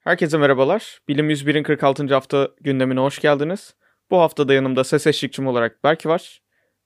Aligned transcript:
Herkese 0.00 0.38
merhabalar. 0.38 0.98
Bilim 1.08 1.30
101'in 1.30 1.62
46. 1.62 2.14
hafta 2.14 2.48
gündemine 2.60 3.00
hoş 3.00 3.18
geldiniz. 3.18 3.74
Bu 4.10 4.18
hafta 4.18 4.48
da 4.48 4.54
yanımda 4.54 4.84
ses 4.84 5.06
eşlikçim 5.06 5.46
olarak 5.46 5.84
Berk 5.84 6.06
var. 6.06 6.42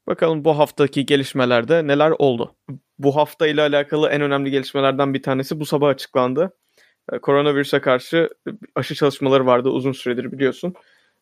Bakalım 0.07 0.45
bu 0.45 0.59
haftaki 0.59 1.07
gelişmelerde 1.07 1.87
neler 1.87 2.11
oldu? 2.19 2.57
Bu 2.99 3.17
hafta 3.17 3.47
ile 3.47 3.63
alakalı 3.63 4.09
en 4.09 4.21
önemli 4.21 4.51
gelişmelerden 4.51 5.15
bir 5.15 5.23
tanesi 5.23 5.61
bu 5.61 5.67
sabah 5.67 5.89
açıklandı. 5.89 6.57
Ee, 7.13 7.19
koronavirüse 7.19 7.81
karşı 7.81 8.29
aşı 8.75 8.95
çalışmaları 8.95 9.47
vardı 9.47 9.69
uzun 9.69 9.93
süredir 9.93 10.33
biliyorsun. 10.33 10.75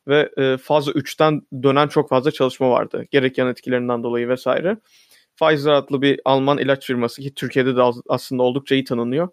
Ve 0.09 0.31
e, 0.39 0.57
faz 0.57 0.89
3'ten 0.89 1.43
dönen 1.63 1.89
çok 1.89 2.09
fazla 2.09 2.31
çalışma 2.31 2.71
vardı. 2.71 3.05
Gerek 3.11 3.39
yan 3.39 3.49
etkilerinden 3.49 4.03
dolayı 4.03 4.29
vesaire. 4.29 4.77
Pfizer 5.41 5.73
adlı 5.73 6.03
bir 6.03 6.21
Alman 6.25 6.59
ilaç 6.59 6.87
firması 6.87 7.23
ki 7.23 7.35
Türkiye'de 7.35 7.77
de 7.77 7.83
aslında 8.09 8.43
oldukça 8.43 8.75
iyi 8.75 8.85
tanınıyor 8.85 9.29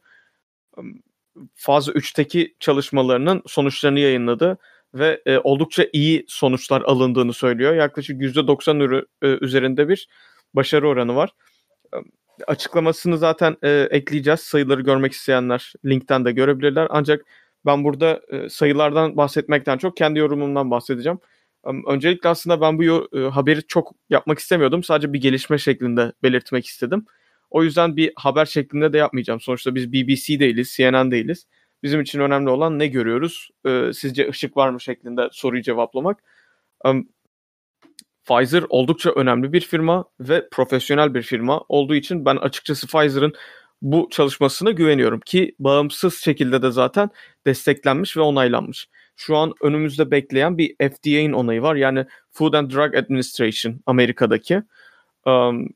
faz 1.56 1.88
3'teki 1.88 2.56
çalışmalarının 2.60 3.42
sonuçlarını 3.48 4.00
yayınladı 4.00 4.58
ve 4.94 5.22
e, 5.26 5.38
oldukça 5.38 5.86
iyi 5.94 6.26
sonuçlar 6.28 6.82
alındığını 6.82 7.34
söylüyor. 7.34 7.76
Yaklaşık 7.76 8.22
%90 8.22 8.84
ürü, 8.84 9.06
e, 9.22 9.28
üzerinde 9.28 9.90
bir 9.90 10.08
başarı 10.54 10.88
oranı 10.88 11.16
var. 11.16 11.30
E, 11.94 11.98
açıklamasını 12.48 13.18
zaten 13.18 13.58
e, 13.64 13.88
ekleyeceğiz. 13.92 14.40
Sayıları 14.40 14.82
görmek 14.82 15.14
isteyenler 15.14 15.74
linkten 15.86 16.26
de 16.26 16.32
görebilirler. 16.32 16.88
Ancak 16.90 17.26
ben 17.66 17.84
burada 17.84 18.22
e, 18.30 18.50
sayılardan 18.50 19.18
bahsetmekten 19.18 19.78
çok 19.78 19.98
kendi 19.98 20.20
yorumumdan 20.20 20.72
bahsedeceğim. 20.72 21.20
E, 21.66 21.70
öncelikle 21.88 22.30
aslında 22.30 22.62
ben 22.62 22.80
bu 22.80 23.10
e, 23.18 23.20
haberi 23.20 23.68
çok 23.68 23.96
yapmak 24.10 24.40
istemiyordum. 24.40 24.84
Sadece 24.84 25.14
bir 25.14 25.22
gelişme 25.22 25.58
şeklinde 25.58 26.14
belirtmek 26.24 26.66
istedim. 26.66 27.06
O 27.50 27.64
yüzden 27.64 27.98
bir 27.98 28.12
haber 28.16 28.46
şeklinde 28.46 28.94
de 28.94 28.98
yapmayacağım. 28.98 29.40
Sonuçta 29.40 29.76
biz 29.76 29.94
BBC 29.94 30.40
değiliz, 30.40 30.74
CNN 30.78 31.12
değiliz. 31.12 31.48
Bizim 31.84 32.02
için 32.02 32.20
önemli 32.20 32.50
olan 32.50 32.80
ne 32.80 32.88
görüyoruz? 32.88 33.50
Ee, 33.66 33.92
sizce 33.94 34.30
ışık 34.30 34.58
var 34.58 34.70
mı 34.70 34.82
şeklinde 34.82 35.30
soruyu 35.32 35.62
cevaplamak. 35.62 36.24
Um, 36.86 37.08
Pfizer 38.30 38.64
oldukça 38.70 39.12
önemli 39.12 39.54
bir 39.54 39.62
firma 39.62 40.06
ve 40.20 40.50
profesyonel 40.52 41.14
bir 41.14 41.22
firma 41.22 41.62
olduğu 41.70 41.96
için 41.96 42.26
ben 42.26 42.36
açıkçası 42.36 42.88
Pfizer'ın 42.88 43.34
bu 43.82 44.08
çalışmasına 44.12 44.72
güveniyorum 44.72 45.20
ki 45.20 45.56
bağımsız 45.60 46.18
şekilde 46.18 46.62
de 46.62 46.72
zaten 46.72 47.10
desteklenmiş 47.46 48.18
ve 48.18 48.22
onaylanmış. 48.22 48.90
Şu 49.16 49.38
an 49.38 49.54
önümüzde 49.62 50.12
bekleyen 50.12 50.58
bir 50.58 50.76
FDA'nin 50.76 51.34
onayı 51.34 51.62
var. 51.62 51.76
Yani 51.76 52.06
Food 52.32 52.54
and 52.54 52.72
Drug 52.72 52.96
Administration 52.96 53.82
Amerika'daki. 53.86 54.62
Um, 55.26 55.68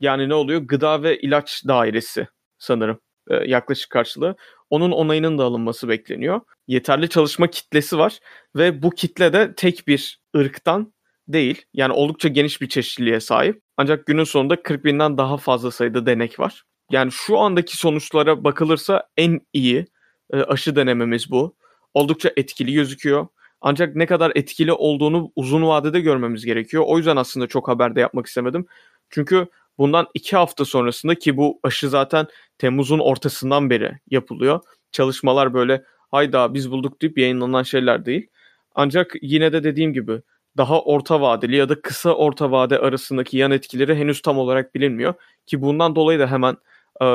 yani 0.00 0.28
ne 0.28 0.34
oluyor? 0.34 0.60
Gıda 0.60 1.02
ve 1.02 1.18
ilaç 1.18 1.62
dairesi 1.68 2.28
sanırım 2.58 3.00
e, 3.30 3.34
yaklaşık 3.34 3.90
karşılığı. 3.90 4.36
Onun 4.70 4.90
onayının 4.90 5.38
da 5.38 5.44
alınması 5.44 5.88
bekleniyor. 5.88 6.40
Yeterli 6.66 7.08
çalışma 7.08 7.46
kitlesi 7.46 7.98
var 7.98 8.18
ve 8.56 8.82
bu 8.82 8.90
kitle 8.90 9.32
de 9.32 9.54
tek 9.56 9.88
bir 9.88 10.20
ırktan 10.36 10.92
değil. 11.28 11.62
Yani 11.74 11.92
oldukça 11.92 12.28
geniş 12.28 12.60
bir 12.60 12.68
çeşitliliğe 12.68 13.20
sahip. 13.20 13.62
Ancak 13.76 14.06
günün 14.06 14.24
sonunda 14.24 14.62
40 14.62 14.84
binden 14.84 15.18
daha 15.18 15.36
fazla 15.36 15.70
sayıda 15.70 16.06
denek 16.06 16.40
var. 16.40 16.64
Yani 16.90 17.12
şu 17.12 17.38
andaki 17.38 17.76
sonuçlara 17.76 18.44
bakılırsa 18.44 19.08
en 19.16 19.40
iyi 19.52 19.86
e, 20.32 20.36
aşı 20.36 20.76
denememiz 20.76 21.30
bu. 21.30 21.56
Oldukça 21.94 22.30
etkili 22.36 22.72
gözüküyor. 22.72 23.26
Ancak 23.60 23.96
ne 23.96 24.06
kadar 24.06 24.32
etkili 24.34 24.72
olduğunu 24.72 25.32
uzun 25.36 25.62
vadede 25.62 26.00
görmemiz 26.00 26.44
gerekiyor. 26.44 26.84
O 26.86 26.98
yüzden 26.98 27.16
aslında 27.16 27.46
çok 27.46 27.68
haberde 27.68 28.00
yapmak 28.00 28.26
istemedim. 28.26 28.66
Çünkü 29.10 29.46
Bundan 29.78 30.06
iki 30.14 30.36
hafta 30.36 30.64
sonrasında 30.64 31.14
ki 31.14 31.36
bu 31.36 31.60
aşı 31.62 31.88
zaten 31.88 32.26
Temmuz'un 32.58 32.98
ortasından 32.98 33.70
beri 33.70 33.98
yapılıyor. 34.10 34.60
Çalışmalar 34.92 35.54
böyle 35.54 35.84
hayda 36.10 36.54
biz 36.54 36.70
bulduk 36.70 37.02
deyip 37.02 37.18
yayınlanan 37.18 37.62
şeyler 37.62 38.04
değil. 38.04 38.26
Ancak 38.74 39.12
yine 39.22 39.52
de 39.52 39.64
dediğim 39.64 39.92
gibi 39.92 40.20
daha 40.56 40.80
orta 40.80 41.20
vadeli 41.20 41.56
ya 41.56 41.68
da 41.68 41.82
kısa 41.82 42.14
orta 42.14 42.50
vade 42.50 42.78
arasındaki 42.78 43.36
yan 43.36 43.50
etkileri 43.50 43.94
henüz 43.94 44.22
tam 44.22 44.38
olarak 44.38 44.74
bilinmiyor. 44.74 45.14
Ki 45.46 45.62
bundan 45.62 45.96
dolayı 45.96 46.18
da 46.18 46.30
hemen 46.30 46.56
e, 47.02 47.06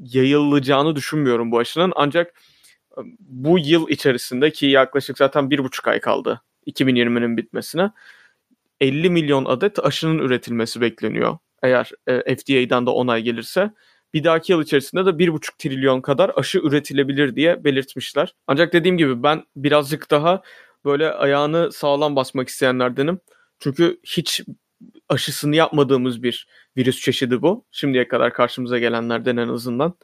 yayılacağını 0.00 0.96
düşünmüyorum 0.96 1.52
bu 1.52 1.58
aşının. 1.58 1.92
Ancak 1.96 2.34
e, 2.98 3.00
bu 3.20 3.58
yıl 3.58 3.88
içerisinde 3.88 4.50
ki 4.50 4.66
yaklaşık 4.66 5.18
zaten 5.18 5.50
bir 5.50 5.58
buçuk 5.58 5.88
ay 5.88 6.00
kaldı 6.00 6.42
2020'nin 6.66 7.36
bitmesine 7.36 7.90
50 8.80 9.10
milyon 9.10 9.44
adet 9.44 9.78
aşının 9.84 10.18
üretilmesi 10.18 10.80
bekleniyor 10.80 11.38
eğer 11.64 11.90
e, 12.06 12.36
FDA'dan 12.36 12.86
da 12.86 12.90
onay 12.90 13.22
gelirse 13.22 13.70
bir 14.14 14.24
dahaki 14.24 14.52
yıl 14.52 14.62
içerisinde 14.62 15.06
de 15.06 15.10
1,5 15.10 15.58
trilyon 15.58 16.00
kadar 16.00 16.32
aşı 16.36 16.58
üretilebilir 16.58 17.36
diye 17.36 17.64
belirtmişler. 17.64 18.34
Ancak 18.46 18.72
dediğim 18.72 18.98
gibi 18.98 19.22
ben 19.22 19.44
birazcık 19.56 20.10
daha 20.10 20.42
böyle 20.84 21.12
ayağını 21.12 21.72
sağlam 21.72 22.16
basmak 22.16 22.48
isteyenlerdenim. 22.48 23.20
Çünkü 23.58 24.00
hiç 24.02 24.42
aşısını 25.08 25.56
yapmadığımız 25.56 26.22
bir 26.22 26.48
virüs 26.76 27.00
çeşidi 27.00 27.42
bu. 27.42 27.66
Şimdiye 27.70 28.08
kadar 28.08 28.32
karşımıza 28.32 28.78
gelenlerden 28.78 29.36
en 29.36 29.48
azından. 29.48 29.94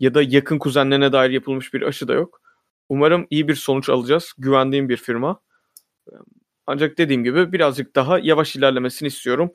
Ya 0.00 0.14
da 0.14 0.22
yakın 0.22 0.58
kuzenlerine 0.58 1.12
dair 1.12 1.30
yapılmış 1.30 1.74
bir 1.74 1.82
aşı 1.82 2.08
da 2.08 2.14
yok. 2.14 2.40
Umarım 2.88 3.26
iyi 3.30 3.48
bir 3.48 3.54
sonuç 3.54 3.88
alacağız. 3.88 4.32
Güvendiğim 4.38 4.88
bir 4.88 4.96
firma. 4.96 5.40
Ancak 6.66 6.98
dediğim 6.98 7.24
gibi 7.24 7.52
birazcık 7.52 7.96
daha 7.96 8.18
yavaş 8.18 8.56
ilerlemesini 8.56 9.06
istiyorum 9.06 9.52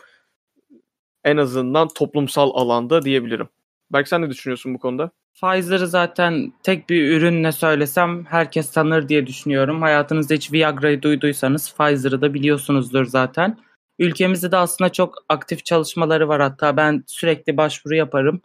en 1.23 1.37
azından 1.37 1.87
toplumsal 1.87 2.51
alanda 2.53 3.01
diyebilirim. 3.01 3.49
Belki 3.93 4.09
sen 4.09 4.21
ne 4.21 4.29
düşünüyorsun 4.29 4.73
bu 4.73 4.79
konuda? 4.79 5.11
Pfizer'ı 5.41 5.87
zaten 5.87 6.53
tek 6.63 6.89
bir 6.89 7.11
ürünle 7.11 7.51
söylesem 7.51 8.25
herkes 8.25 8.71
tanır 8.71 9.09
diye 9.09 9.27
düşünüyorum. 9.27 9.81
Hayatınızda 9.81 10.33
hiç 10.33 10.53
Viagra'yı 10.53 11.01
duyduysanız 11.01 11.73
Pfizer'ı 11.73 12.21
da 12.21 12.33
biliyorsunuzdur 12.33 13.05
zaten. 13.05 13.57
Ülkemizde 13.99 14.51
de 14.51 14.57
aslında 14.57 14.91
çok 14.91 15.15
aktif 15.29 15.65
çalışmaları 15.65 16.27
var. 16.27 16.41
Hatta 16.41 16.77
ben 16.77 17.03
sürekli 17.07 17.57
başvuru 17.57 17.95
yaparım 17.95 18.41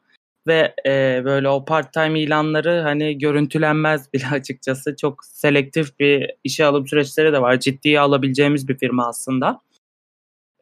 ve 0.46 0.74
e, 0.86 1.22
böyle 1.24 1.48
o 1.48 1.64
part-time 1.64 2.20
ilanları 2.20 2.80
hani 2.80 3.18
görüntülenmez 3.18 4.12
bile 4.12 4.26
açıkçası. 4.32 4.96
Çok 4.96 5.24
selektif 5.24 5.98
bir 6.00 6.30
işe 6.44 6.64
alım 6.64 6.86
süreçleri 6.86 7.32
de 7.32 7.42
var. 7.42 7.60
Ciddiye 7.60 8.00
alabileceğimiz 8.00 8.68
bir 8.68 8.78
firma 8.78 9.08
aslında. 9.08 9.60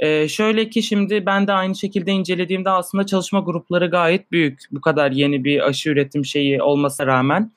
Ee, 0.02 0.28
şöyle 0.28 0.70
ki 0.70 0.82
şimdi 0.82 1.26
ben 1.26 1.46
de 1.46 1.52
aynı 1.52 1.74
şekilde 1.74 2.12
incelediğimde 2.12 2.70
aslında 2.70 3.06
çalışma 3.06 3.40
grupları 3.40 3.86
gayet 3.86 4.32
büyük. 4.32 4.60
Bu 4.72 4.80
kadar 4.80 5.10
yeni 5.10 5.44
bir 5.44 5.68
aşı 5.68 5.90
üretim 5.90 6.24
şeyi 6.24 6.62
olmasına 6.62 7.06
rağmen. 7.06 7.52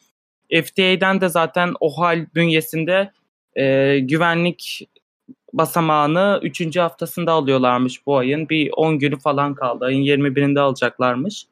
FDA'den 0.52 1.22
de 1.22 1.30
zaten 1.30 1.74
OHAL 1.80 2.26
bünyesinde 2.36 3.12
e, 3.56 4.00
güvenlik 4.00 4.90
basamağını 5.54 6.40
3. 6.44 6.78
haftasında 6.78 7.32
alıyorlarmış 7.32 8.06
bu 8.06 8.18
ayın. 8.18 8.50
Bir 8.50 8.70
10 8.78 9.00
günü 9.00 9.20
falan 9.20 9.56
kaldı. 9.56 9.86
Ayın 9.86 10.04
21'inde 10.04 10.60
alacaklarmış. 10.60 11.46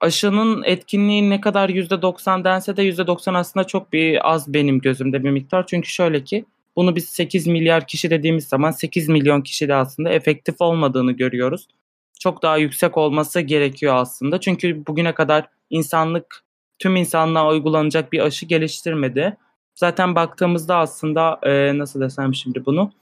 Aşının 0.00 0.62
etkinliği 0.62 1.30
ne 1.30 1.40
kadar 1.40 1.68
%90 1.68 2.44
dense 2.44 2.76
de 2.76 2.82
%90 2.82 3.38
aslında 3.38 3.66
çok 3.66 3.92
bir 3.92 4.32
az 4.32 4.54
benim 4.54 4.78
gözümde 4.78 5.24
bir 5.24 5.30
miktar. 5.30 5.66
Çünkü 5.66 5.88
şöyle 5.88 6.24
ki 6.24 6.44
bunu 6.78 6.96
biz 6.96 7.08
8 7.08 7.46
milyar 7.46 7.86
kişi 7.86 8.10
dediğimiz 8.10 8.48
zaman 8.48 8.70
8 8.70 9.08
milyon 9.08 9.40
kişi 9.40 9.68
de 9.68 9.74
aslında 9.74 10.10
efektif 10.10 10.60
olmadığını 10.60 11.12
görüyoruz. 11.12 11.68
Çok 12.20 12.42
daha 12.42 12.56
yüksek 12.56 12.96
olması 12.96 13.40
gerekiyor 13.40 13.94
aslında. 13.96 14.40
Çünkü 14.40 14.86
bugüne 14.86 15.14
kadar 15.14 15.48
insanlık 15.70 16.44
tüm 16.78 16.96
insanlığa 16.96 17.48
uygulanacak 17.48 18.12
bir 18.12 18.20
aşı 18.20 18.46
geliştirmedi. 18.46 19.36
Zaten 19.74 20.14
baktığımızda 20.14 20.76
aslında 20.76 21.40
e, 21.42 21.78
nasıl 21.78 22.00
desem 22.00 22.34
şimdi 22.34 22.66
bunu 22.66 22.92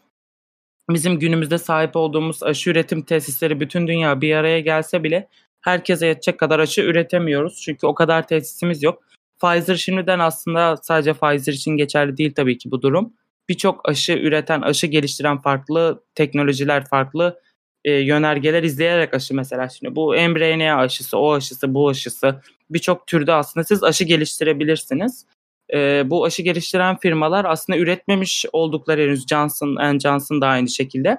bizim 0.90 1.18
günümüzde 1.18 1.58
sahip 1.58 1.96
olduğumuz 1.96 2.42
aşı 2.42 2.70
üretim 2.70 3.02
tesisleri 3.02 3.60
bütün 3.60 3.86
dünya 3.86 4.20
bir 4.20 4.34
araya 4.34 4.60
gelse 4.60 5.02
bile 5.02 5.28
herkese 5.60 6.06
yetecek 6.06 6.38
kadar 6.38 6.58
aşı 6.58 6.80
üretemiyoruz. 6.80 7.60
Çünkü 7.62 7.86
o 7.86 7.94
kadar 7.94 8.26
tesisimiz 8.26 8.82
yok. 8.82 9.02
Pfizer 9.42 9.74
şimdiden 9.74 10.18
aslında 10.18 10.76
sadece 10.82 11.12
Pfizer 11.12 11.52
için 11.52 11.76
geçerli 11.76 12.16
değil 12.16 12.34
tabii 12.34 12.58
ki 12.58 12.70
bu 12.70 12.82
durum 12.82 13.12
birçok 13.48 13.88
aşı 13.88 14.12
üreten, 14.12 14.60
aşı 14.60 14.86
geliştiren 14.86 15.38
farklı 15.38 16.02
teknolojiler, 16.14 16.84
farklı 16.84 17.40
e, 17.84 17.92
yönergeler 17.92 18.62
izleyerek 18.62 19.14
aşı 19.14 19.34
mesela 19.34 19.68
şimdi 19.68 19.96
bu 19.96 20.12
mRNA 20.12 20.76
aşısı, 20.76 21.18
o 21.18 21.32
aşısı, 21.32 21.74
bu 21.74 21.88
aşısı 21.88 22.40
birçok 22.70 23.06
türde 23.06 23.32
aslında 23.32 23.64
siz 23.64 23.84
aşı 23.84 24.04
geliştirebilirsiniz. 24.04 25.26
E, 25.72 26.10
bu 26.10 26.24
aşı 26.24 26.42
geliştiren 26.42 26.96
firmalar 26.96 27.44
aslında 27.44 27.78
üretmemiş 27.78 28.46
oldukları 28.52 29.00
henüz 29.00 29.26
Johnson 29.26 29.98
Johnson 29.98 30.40
da 30.40 30.46
aynı 30.46 30.68
şekilde 30.68 31.18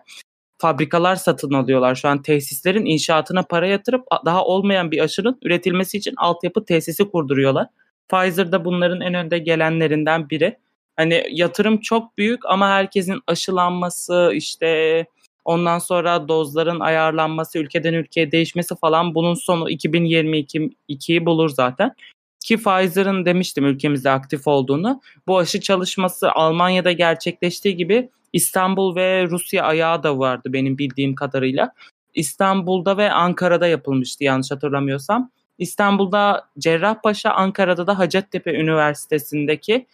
fabrikalar 0.57 1.15
satın 1.15 1.53
alıyorlar. 1.53 1.95
Şu 1.95 2.07
an 2.07 2.21
tesislerin 2.21 2.85
inşaatına 2.85 3.43
para 3.43 3.67
yatırıp 3.67 4.05
daha 4.25 4.45
olmayan 4.45 4.91
bir 4.91 4.99
aşının 4.99 5.39
üretilmesi 5.41 5.97
için 5.97 6.13
altyapı 6.17 6.65
tesisi 6.65 7.11
kurduruyorlar. 7.11 7.67
Pfizer 8.09 8.51
da 8.51 8.65
bunların 8.65 9.01
en 9.01 9.13
önde 9.13 9.39
gelenlerinden 9.39 10.29
biri. 10.29 10.57
Hani 10.97 11.23
yatırım 11.31 11.77
çok 11.77 12.17
büyük 12.17 12.45
ama 12.45 12.69
herkesin 12.69 13.21
aşılanması 13.27 14.31
işte 14.33 15.05
ondan 15.45 15.79
sonra 15.79 16.27
dozların 16.27 16.79
ayarlanması, 16.79 17.59
ülkeden 17.59 17.93
ülkeye 17.93 18.31
değişmesi 18.31 18.75
falan 18.75 19.15
bunun 19.15 19.33
sonu 19.33 19.69
2022'yi 19.69 21.25
bulur 21.25 21.49
zaten. 21.49 21.95
Ki 22.39 22.57
Pfizer'ın 22.57 23.25
demiştim 23.25 23.65
ülkemizde 23.65 24.09
aktif 24.09 24.47
olduğunu. 24.47 25.01
Bu 25.27 25.37
aşı 25.37 25.61
çalışması 25.61 26.31
Almanya'da 26.31 26.91
gerçekleştiği 26.91 27.75
gibi 27.75 28.09
İstanbul 28.33 28.95
ve 28.95 29.27
Rusya 29.27 29.63
ayağı 29.63 30.03
da 30.03 30.19
vardı 30.19 30.53
benim 30.53 30.77
bildiğim 30.77 31.15
kadarıyla. 31.15 31.71
İstanbul'da 32.13 32.97
ve 32.97 33.11
Ankara'da 33.11 33.67
yapılmıştı 33.67 34.23
yanlış 34.23 34.51
hatırlamıyorsam. 34.51 35.31
İstanbul'da 35.57 36.49
Cerrahpaşa, 36.59 37.31
Ankara'da 37.31 37.87
da 37.87 37.99
Hacettepe 37.99 38.53
Üniversitesi'ndeki 38.53 39.87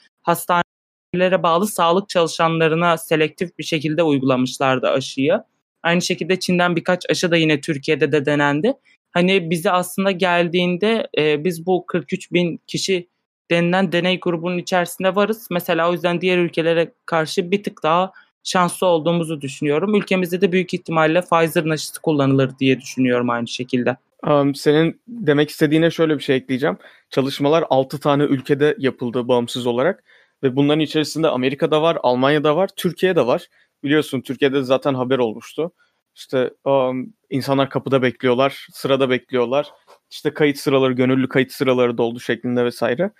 hastanelere 1.13 1.43
bağlı 1.43 1.67
sağlık 1.67 2.09
çalışanlarına 2.09 2.97
selektif 2.97 3.57
bir 3.57 3.63
şekilde 3.63 4.03
uygulamışlardı 4.03 4.87
aşıyı. 4.87 5.43
Aynı 5.83 6.01
şekilde 6.01 6.39
Çin'den 6.39 6.75
birkaç 6.75 7.09
aşı 7.09 7.31
da 7.31 7.37
yine 7.37 7.61
Türkiye'de 7.61 8.11
de 8.11 8.25
denendi. 8.25 8.73
Hani 9.11 9.49
bize 9.49 9.71
aslında 9.71 10.11
geldiğinde 10.11 11.07
e, 11.17 11.43
biz 11.43 11.65
bu 11.65 11.85
43 11.85 12.31
bin 12.31 12.59
kişi 12.67 13.07
denilen 13.51 13.91
deney 13.91 14.19
grubunun 14.19 14.57
içerisinde 14.57 15.15
varız. 15.15 15.47
Mesela 15.51 15.89
o 15.89 15.93
yüzden 15.93 16.21
diğer 16.21 16.37
ülkelere 16.37 16.91
karşı 17.05 17.51
bir 17.51 17.63
tık 17.63 17.83
daha 17.83 18.11
şanslı 18.43 18.87
olduğumuzu 18.87 19.41
düşünüyorum. 19.41 19.95
Ülkemizde 19.95 20.41
de 20.41 20.51
büyük 20.51 20.73
ihtimalle 20.73 21.21
Pfizer'ın 21.21 21.69
aşısı 21.69 22.01
kullanılır 22.01 22.51
diye 22.59 22.81
düşünüyorum 22.81 23.29
aynı 23.29 23.47
şekilde. 23.47 23.97
Um, 24.27 24.55
senin 24.55 25.01
demek 25.07 25.49
istediğine 25.49 25.91
şöyle 25.91 26.17
bir 26.17 26.23
şey 26.23 26.35
ekleyeceğim. 26.35 26.77
Çalışmalar 27.09 27.63
6 27.69 27.99
tane 27.99 28.23
ülkede 28.23 28.75
yapıldı 28.79 29.27
bağımsız 29.27 29.67
olarak 29.67 30.03
ve 30.43 30.55
bunların 30.55 30.79
içerisinde 30.79 31.27
Amerika'da 31.27 31.81
var, 31.81 31.97
Almanya'da 32.03 32.55
var, 32.55 32.69
Türkiye'de 32.75 33.25
var. 33.25 33.47
Biliyorsun 33.83 34.21
Türkiye'de 34.21 34.63
zaten 34.63 34.93
haber 34.93 35.17
olmuştu. 35.17 35.71
İşte 36.15 36.53
um, 36.65 37.13
insanlar 37.29 37.69
kapıda 37.69 38.01
bekliyorlar, 38.01 38.67
sırada 38.73 39.09
bekliyorlar. 39.09 39.67
İşte 40.11 40.33
kayıt 40.33 40.57
sıraları, 40.57 40.93
gönüllü 40.93 41.29
kayıt 41.29 41.51
sıraları 41.51 41.97
doldu 41.97 42.19
şeklinde 42.19 42.65
vesaire. 42.65 43.11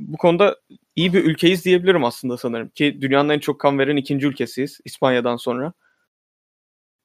Bu 0.00 0.16
konuda 0.16 0.56
iyi 0.96 1.12
bir 1.12 1.24
ülkeyiz 1.24 1.64
diyebilirim 1.64 2.04
aslında 2.04 2.36
sanırım. 2.36 2.68
Ki 2.68 2.98
dünyanın 3.00 3.28
en 3.28 3.38
çok 3.38 3.60
kan 3.60 3.78
veren 3.78 3.96
ikinci 3.96 4.26
ülkesiyiz 4.26 4.80
İspanya'dan 4.84 5.36
sonra. 5.36 5.72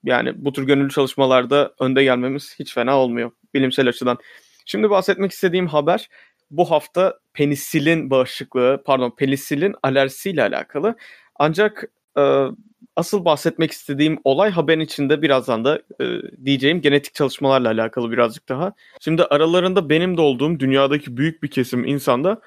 Yani 0.03 0.45
bu 0.45 0.53
tür 0.53 0.63
gönüllü 0.67 0.89
çalışmalarda 0.89 1.73
önde 1.79 2.03
gelmemiz 2.03 2.55
hiç 2.59 2.73
fena 2.73 2.97
olmuyor 2.99 3.31
bilimsel 3.53 3.87
açıdan. 3.89 4.17
Şimdi 4.65 4.89
bahsetmek 4.89 5.31
istediğim 5.31 5.67
haber 5.67 6.09
bu 6.51 6.71
hafta 6.71 7.19
penisilin 7.33 8.09
bağışıklığı, 8.09 8.83
pardon 8.85 9.15
penisilin 9.17 9.75
alerjisiyle 9.83 10.43
alakalı. 10.43 10.95
Ancak 11.35 11.83
e, 12.17 12.45
asıl 12.95 13.25
bahsetmek 13.25 13.71
istediğim 13.71 14.19
olay 14.23 14.51
haberin 14.51 14.79
içinde 14.79 15.21
birazdan 15.21 15.65
da 15.65 15.81
e, 16.01 16.05
diyeceğim 16.45 16.81
genetik 16.81 17.15
çalışmalarla 17.15 17.69
alakalı 17.69 18.11
birazcık 18.11 18.49
daha. 18.49 18.73
Şimdi 19.01 19.23
aralarında 19.23 19.89
benim 19.89 20.17
de 20.17 20.21
olduğum 20.21 20.59
dünyadaki 20.59 21.17
büyük 21.17 21.43
bir 21.43 21.47
kesim 21.51 21.85
insanda 21.85 22.41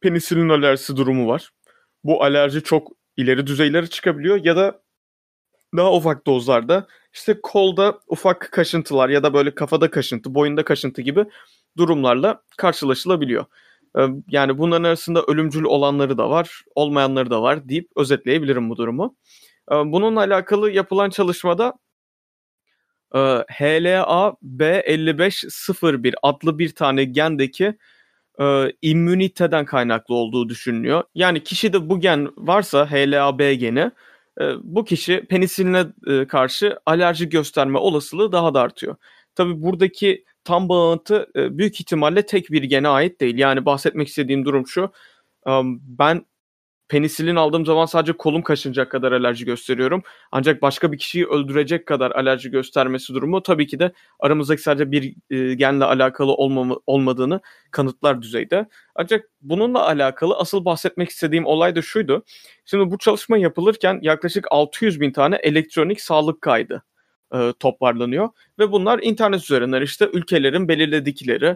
penisilin 0.00 0.48
alerjisi 0.48 0.96
durumu 0.96 1.28
var. 1.28 1.50
Bu 2.04 2.24
alerji 2.24 2.62
çok 2.62 2.92
ileri 3.16 3.46
düzeylere 3.46 3.86
çıkabiliyor 3.86 4.44
ya 4.44 4.56
da 4.56 4.82
daha 5.76 5.92
ufak 5.92 6.26
dozlarda 6.26 6.86
işte 7.14 7.40
kolda 7.42 7.98
ufak 8.06 8.48
kaşıntılar 8.52 9.08
ya 9.08 9.22
da 9.22 9.34
böyle 9.34 9.54
kafada 9.54 9.90
kaşıntı, 9.90 10.34
boyunda 10.34 10.64
kaşıntı 10.64 11.02
gibi 11.02 11.24
durumlarla 11.76 12.42
karşılaşılabiliyor. 12.56 13.44
Yani 14.28 14.58
bunların 14.58 14.84
arasında 14.84 15.22
ölümcül 15.22 15.64
olanları 15.64 16.18
da 16.18 16.30
var, 16.30 16.62
olmayanları 16.74 17.30
da 17.30 17.42
var 17.42 17.68
deyip 17.68 17.88
özetleyebilirim 17.96 18.70
bu 18.70 18.76
durumu. 18.76 19.16
Bununla 19.70 20.20
alakalı 20.20 20.70
yapılan 20.70 21.10
çalışmada 21.10 21.74
HLA 23.48 24.36
B5501 24.42 26.14
adlı 26.22 26.58
bir 26.58 26.74
tane 26.74 27.04
gendeki 27.04 27.78
immüniteden 28.82 29.64
kaynaklı 29.64 30.14
olduğu 30.14 30.48
düşünülüyor. 30.48 31.02
Yani 31.14 31.44
kişide 31.44 31.88
bu 31.88 32.00
gen 32.00 32.28
varsa 32.36 32.90
HLA-B 32.90 33.54
geni 33.54 33.90
bu 34.62 34.84
kişi 34.84 35.26
penisiline 35.26 35.86
karşı 36.28 36.78
alerji 36.86 37.28
gösterme 37.28 37.78
olasılığı 37.78 38.32
daha 38.32 38.54
da 38.54 38.60
artıyor. 38.60 38.96
Tabi 39.34 39.62
buradaki 39.62 40.24
tam 40.44 40.68
bağıntı 40.68 41.26
büyük 41.34 41.80
ihtimalle 41.80 42.26
tek 42.26 42.50
bir 42.50 42.62
gene 42.62 42.88
ait 42.88 43.20
değil. 43.20 43.38
Yani 43.38 43.66
bahsetmek 43.66 44.08
istediğim 44.08 44.44
durum 44.44 44.66
şu. 44.66 44.92
Ben 45.70 46.26
penisilin 46.92 47.36
aldığım 47.36 47.66
zaman 47.66 47.86
sadece 47.86 48.12
kolum 48.12 48.42
kaşınacak 48.42 48.90
kadar 48.90 49.12
alerji 49.12 49.44
gösteriyorum. 49.44 50.02
Ancak 50.32 50.62
başka 50.62 50.92
bir 50.92 50.98
kişiyi 50.98 51.26
öldürecek 51.26 51.86
kadar 51.86 52.10
alerji 52.10 52.50
göstermesi 52.50 53.14
durumu 53.14 53.42
tabii 53.42 53.66
ki 53.66 53.78
de 53.78 53.92
aramızdaki 54.20 54.62
sadece 54.62 54.90
bir 54.92 55.14
e, 55.30 55.54
genle 55.54 55.84
alakalı 55.84 56.34
olmadığını 56.86 57.40
kanıtlar 57.70 58.22
düzeyde. 58.22 58.68
Ancak 58.94 59.28
bununla 59.40 59.86
alakalı 59.86 60.36
asıl 60.36 60.64
bahsetmek 60.64 61.08
istediğim 61.08 61.46
olay 61.46 61.76
da 61.76 61.82
şuydu. 61.82 62.24
Şimdi 62.64 62.90
bu 62.90 62.98
çalışma 62.98 63.38
yapılırken 63.38 63.98
yaklaşık 64.02 64.46
600 64.50 65.00
bin 65.00 65.12
tane 65.12 65.36
elektronik 65.36 66.00
sağlık 66.00 66.42
kaydı 66.42 66.82
e, 67.34 67.52
toparlanıyor 67.60 68.28
ve 68.58 68.72
bunlar 68.72 68.98
internet 69.02 69.42
üzerinden 69.42 69.82
işte 69.82 70.10
ülkelerin 70.12 70.68
belirledikleri 70.68 71.46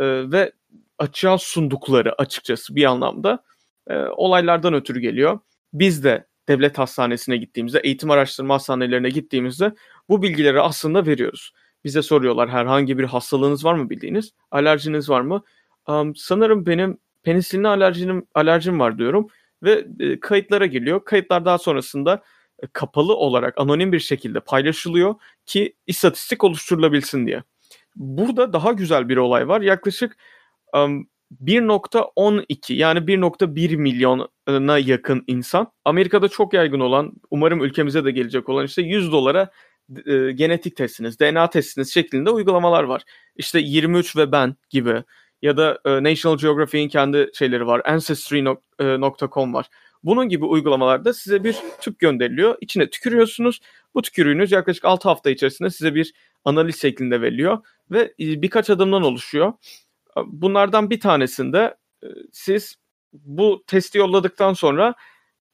e, 0.00 0.30
ve 0.32 0.52
açığa 0.98 1.38
sundukları 1.38 2.20
açıkçası 2.20 2.76
bir 2.76 2.84
anlamda 2.84 3.44
e, 3.86 3.96
olaylardan 3.96 4.74
ötürü 4.74 5.00
geliyor. 5.00 5.38
Biz 5.72 6.04
de 6.04 6.26
devlet 6.48 6.78
hastanesine 6.78 7.36
gittiğimizde, 7.36 7.78
eğitim 7.78 8.10
araştırma 8.10 8.54
hastanelerine 8.54 9.08
gittiğimizde 9.08 9.74
bu 10.08 10.22
bilgileri 10.22 10.60
aslında 10.60 11.06
veriyoruz. 11.06 11.52
Bize 11.84 12.02
soruyorlar 12.02 12.50
herhangi 12.50 12.98
bir 12.98 13.04
hastalığınız 13.04 13.64
var 13.64 13.74
mı 13.74 13.90
bildiğiniz, 13.90 14.32
alerjiniz 14.50 15.10
var 15.10 15.20
mı? 15.20 15.42
Um, 15.88 16.16
sanırım 16.16 16.66
benim 16.66 16.98
penisilin 17.22 17.64
alerjim, 17.64 18.26
alerjim 18.34 18.80
var 18.80 18.98
diyorum 18.98 19.28
ve 19.62 19.86
e, 20.00 20.20
kayıtlara 20.20 20.66
geliyor. 20.66 21.04
Kayıtlar 21.04 21.44
daha 21.44 21.58
sonrasında 21.58 22.22
kapalı 22.72 23.16
olarak 23.16 23.54
anonim 23.60 23.92
bir 23.92 24.00
şekilde 24.00 24.40
paylaşılıyor 24.40 25.14
ki 25.46 25.76
istatistik 25.86 26.44
oluşturulabilsin 26.44 27.26
diye. 27.26 27.42
Burada 27.96 28.52
daha 28.52 28.72
güzel 28.72 29.08
bir 29.08 29.16
olay 29.16 29.48
var. 29.48 29.60
Yaklaşık 29.60 30.16
um, 30.74 31.08
1.12 31.42 32.72
yani 32.72 32.98
1.1 32.98 33.76
milyona 33.76 34.78
yakın 34.78 35.24
insan. 35.26 35.72
Amerika'da 35.84 36.28
çok 36.28 36.54
yaygın 36.54 36.80
olan, 36.80 37.12
umarım 37.30 37.64
ülkemize 37.64 38.04
de 38.04 38.10
gelecek 38.10 38.48
olan 38.48 38.64
işte 38.64 38.82
100 38.82 39.12
dolara 39.12 39.50
e, 40.06 40.32
genetik 40.32 40.76
testiniz, 40.76 41.20
DNA 41.20 41.50
testiniz 41.50 41.94
şeklinde 41.94 42.30
uygulamalar 42.30 42.84
var. 42.84 43.02
İşte 43.36 43.58
23 43.58 44.16
ve 44.16 44.32
ben 44.32 44.56
gibi 44.70 45.02
ya 45.42 45.56
da 45.56 45.78
e, 45.84 46.02
National 46.02 46.38
Geographic'in 46.38 46.88
kendi 46.88 47.30
şeyleri 47.34 47.66
var. 47.66 47.82
Ancestry.com 47.84 49.50
e, 49.50 49.52
var. 49.52 49.66
Bunun 50.04 50.28
gibi 50.28 50.44
uygulamalarda 50.44 51.12
size 51.12 51.44
bir 51.44 51.56
tüp 51.80 51.98
gönderiliyor. 51.98 52.56
İçine 52.60 52.90
tükürüyorsunuz. 52.90 53.60
Bu 53.94 54.02
tükürüğünüz 54.02 54.52
yaklaşık 54.52 54.84
6 54.84 55.08
hafta 55.08 55.30
içerisinde 55.30 55.70
size 55.70 55.94
bir 55.94 56.12
analiz 56.44 56.80
şeklinde 56.80 57.20
veriliyor 57.20 57.58
ve 57.90 58.00
e, 58.00 58.42
birkaç 58.42 58.70
adımdan 58.70 59.02
oluşuyor. 59.02 59.52
Bunlardan 60.26 60.90
bir 60.90 61.00
tanesinde 61.00 61.76
e, 62.02 62.06
siz 62.32 62.76
bu 63.12 63.64
testi 63.66 63.98
yolladıktan 63.98 64.52
sonra 64.52 64.94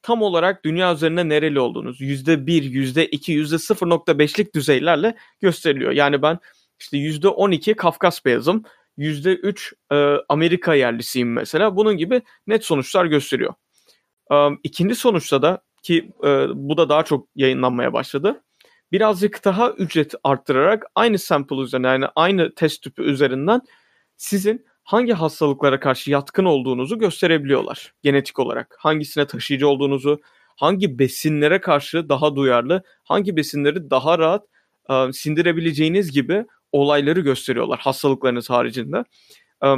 tam 0.02 0.23
olarak 0.23 0.64
dünya 0.64 0.95
üzerinde 0.95 1.28
nereli 1.28 1.61
olduğunuz 1.61 2.00
%1, 2.00 2.47
%2, 2.47 3.33
%0.5'lik 3.33 4.54
düzeylerle 4.54 5.16
gösteriliyor. 5.40 5.92
Yani 5.92 6.23
ben 6.23 6.38
işte 6.80 6.97
%12 6.97 7.75
Kafkas 7.75 8.25
beyazım, 8.25 8.64
%3 8.99 9.73
e, 9.92 10.25
Amerika 10.28 10.75
yerlisiyim 10.75 11.33
mesela. 11.33 11.76
Bunun 11.76 11.97
gibi 11.97 12.23
net 12.47 12.64
sonuçlar 12.64 13.07
gösteriyor. 13.07 13.54
İkinci 14.62 14.94
sonuçta 14.94 15.42
da 15.42 15.62
ki 15.82 16.12
e, 16.25 16.46
bu 16.54 16.76
da 16.76 16.88
daha 16.88 17.02
çok 17.02 17.28
yayınlanmaya 17.37 17.92
başladı. 17.92 18.42
Birazcık 18.92 19.44
daha 19.44 19.70
ücret 19.70 20.14
arttırarak 20.25 20.87
aynı 20.94 21.18
sample 21.18 21.56
üzerinden 21.56 21.92
yani 21.92 22.06
aynı 22.16 22.54
test 22.54 22.82
tüpü 22.82 23.02
üzerinden 23.02 23.60
sizin 24.16 24.66
hangi 24.84 25.12
hastalıklara 25.12 25.80
karşı 25.80 26.10
yatkın 26.10 26.44
olduğunuzu 26.44 26.99
gösterebiliyorlar 26.99 27.94
genetik 28.02 28.38
olarak. 28.38 28.76
Hangisine 28.78 29.26
taşıyıcı 29.26 29.68
olduğunuzu, 29.68 30.20
hangi 30.56 30.99
besinlere 30.99 31.60
karşı 31.60 32.08
daha 32.08 32.37
duyarlı, 32.37 32.82
hangi 33.04 33.37
besinleri 33.37 33.90
daha 33.90 34.18
rahat 34.18 34.44
e, 34.90 35.12
sindirebileceğiniz 35.12 36.12
gibi 36.12 36.46
olayları 36.72 37.20
gösteriyorlar 37.20 37.78
hastalıklarınız 37.78 38.50
haricinde. 38.50 39.04
E, 39.64 39.68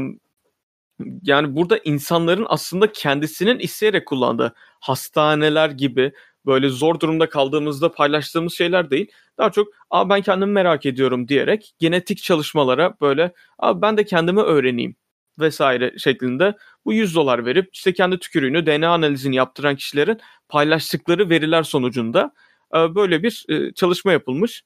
yani 1.23 1.56
burada 1.56 1.78
insanların 1.78 2.47
aslında 2.49 2.92
kendisinin 2.92 3.59
isteyerek 3.59 4.06
kullandığı 4.06 4.54
hastaneler 4.80 5.71
gibi 5.71 6.12
böyle 6.47 6.68
zor 6.68 7.00
durumda 7.00 7.28
kaldığımızda 7.28 7.92
paylaştığımız 7.92 8.54
şeyler 8.54 8.90
değil. 8.90 9.11
Daha 9.38 9.50
çok 9.50 9.68
Aa, 9.90 10.09
ben 10.09 10.23
kendimi 10.23 10.52
merak 10.52 10.87
ediyorum 10.87 11.28
diyerek 11.28 11.75
genetik 11.78 12.23
çalışmalara 12.23 12.94
böyle 13.00 13.32
Aa, 13.59 13.82
ben 13.82 13.97
de 13.97 14.04
kendimi 14.04 14.40
öğreneyim 14.40 14.97
vesaire 15.38 15.99
şeklinde 15.99 16.54
bu 16.85 16.92
100 16.92 17.14
dolar 17.14 17.47
verip 17.47 17.68
işte 17.73 17.92
kendi 17.92 18.18
tükürüğünü 18.18 18.66
DNA 18.66 18.88
analizini 18.88 19.37
yaptıran 19.37 19.76
kişilerin 19.76 20.21
paylaştıkları 20.49 21.30
veriler 21.30 21.62
sonucunda 21.62 22.32
e, 22.75 22.94
böyle 22.94 23.23
bir 23.23 23.44
e, 23.49 23.75
çalışma 23.75 24.12
yapılmış. 24.12 24.62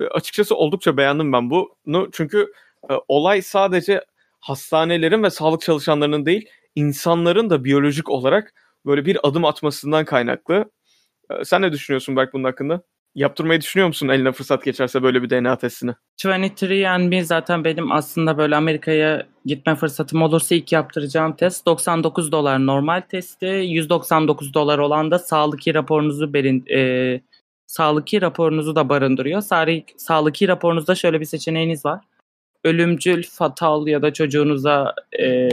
E, 0.00 0.04
açıkçası 0.04 0.54
oldukça 0.56 0.96
beğendim 0.96 1.32
ben 1.32 1.50
bunu 1.50 2.08
çünkü 2.12 2.52
olay 3.08 3.42
sadece 3.42 4.04
hastanelerin 4.40 5.22
ve 5.22 5.30
sağlık 5.30 5.60
çalışanlarının 5.60 6.26
değil 6.26 6.48
insanların 6.74 7.50
da 7.50 7.64
biyolojik 7.64 8.08
olarak 8.10 8.54
böyle 8.86 9.06
bir 9.06 9.28
adım 9.28 9.44
atmasından 9.44 10.04
kaynaklı. 10.04 10.70
Ee, 11.30 11.44
sen 11.44 11.62
ne 11.62 11.72
düşünüyorsun 11.72 12.16
Berk 12.16 12.32
bunun 12.32 12.44
hakkında? 12.44 12.82
Yaptırmayı 13.14 13.60
düşünüyor 13.60 13.88
musun 13.88 14.08
eline 14.08 14.32
fırsat 14.32 14.64
geçerse 14.64 15.02
böyle 15.02 15.22
bir 15.22 15.30
DNA 15.30 15.58
testini? 15.58 15.94
23andMe 16.18 17.24
zaten 17.24 17.64
benim 17.64 17.92
aslında 17.92 18.38
böyle 18.38 18.56
Amerika'ya 18.56 19.26
gitme 19.44 19.74
fırsatım 19.74 20.22
olursa 20.22 20.54
ilk 20.54 20.72
yaptıracağım 20.72 21.36
test 21.36 21.66
99 21.66 22.32
dolar 22.32 22.66
normal 22.66 23.00
testi 23.00 23.46
199 23.46 24.54
dolar 24.54 24.78
olan 24.78 25.10
da 25.10 25.18
sağlık 25.18 25.68
raporunuzu 25.68 26.32
berin, 26.32 26.64
e, 26.70 27.20
sağlık 27.66 28.14
raporunuzu 28.14 28.76
da 28.76 28.88
barındırıyor. 28.88 29.40
Sağlık, 29.40 29.84
sağlık 29.96 30.42
raporunuzda 30.42 30.94
şöyle 30.94 31.20
bir 31.20 31.24
seçeneğiniz 31.24 31.84
var. 31.84 32.00
Ölümcül, 32.64 33.22
fatal 33.22 33.86
ya 33.86 34.02
da 34.02 34.12
çocuğunuza 34.12 34.94
e, 35.20 35.48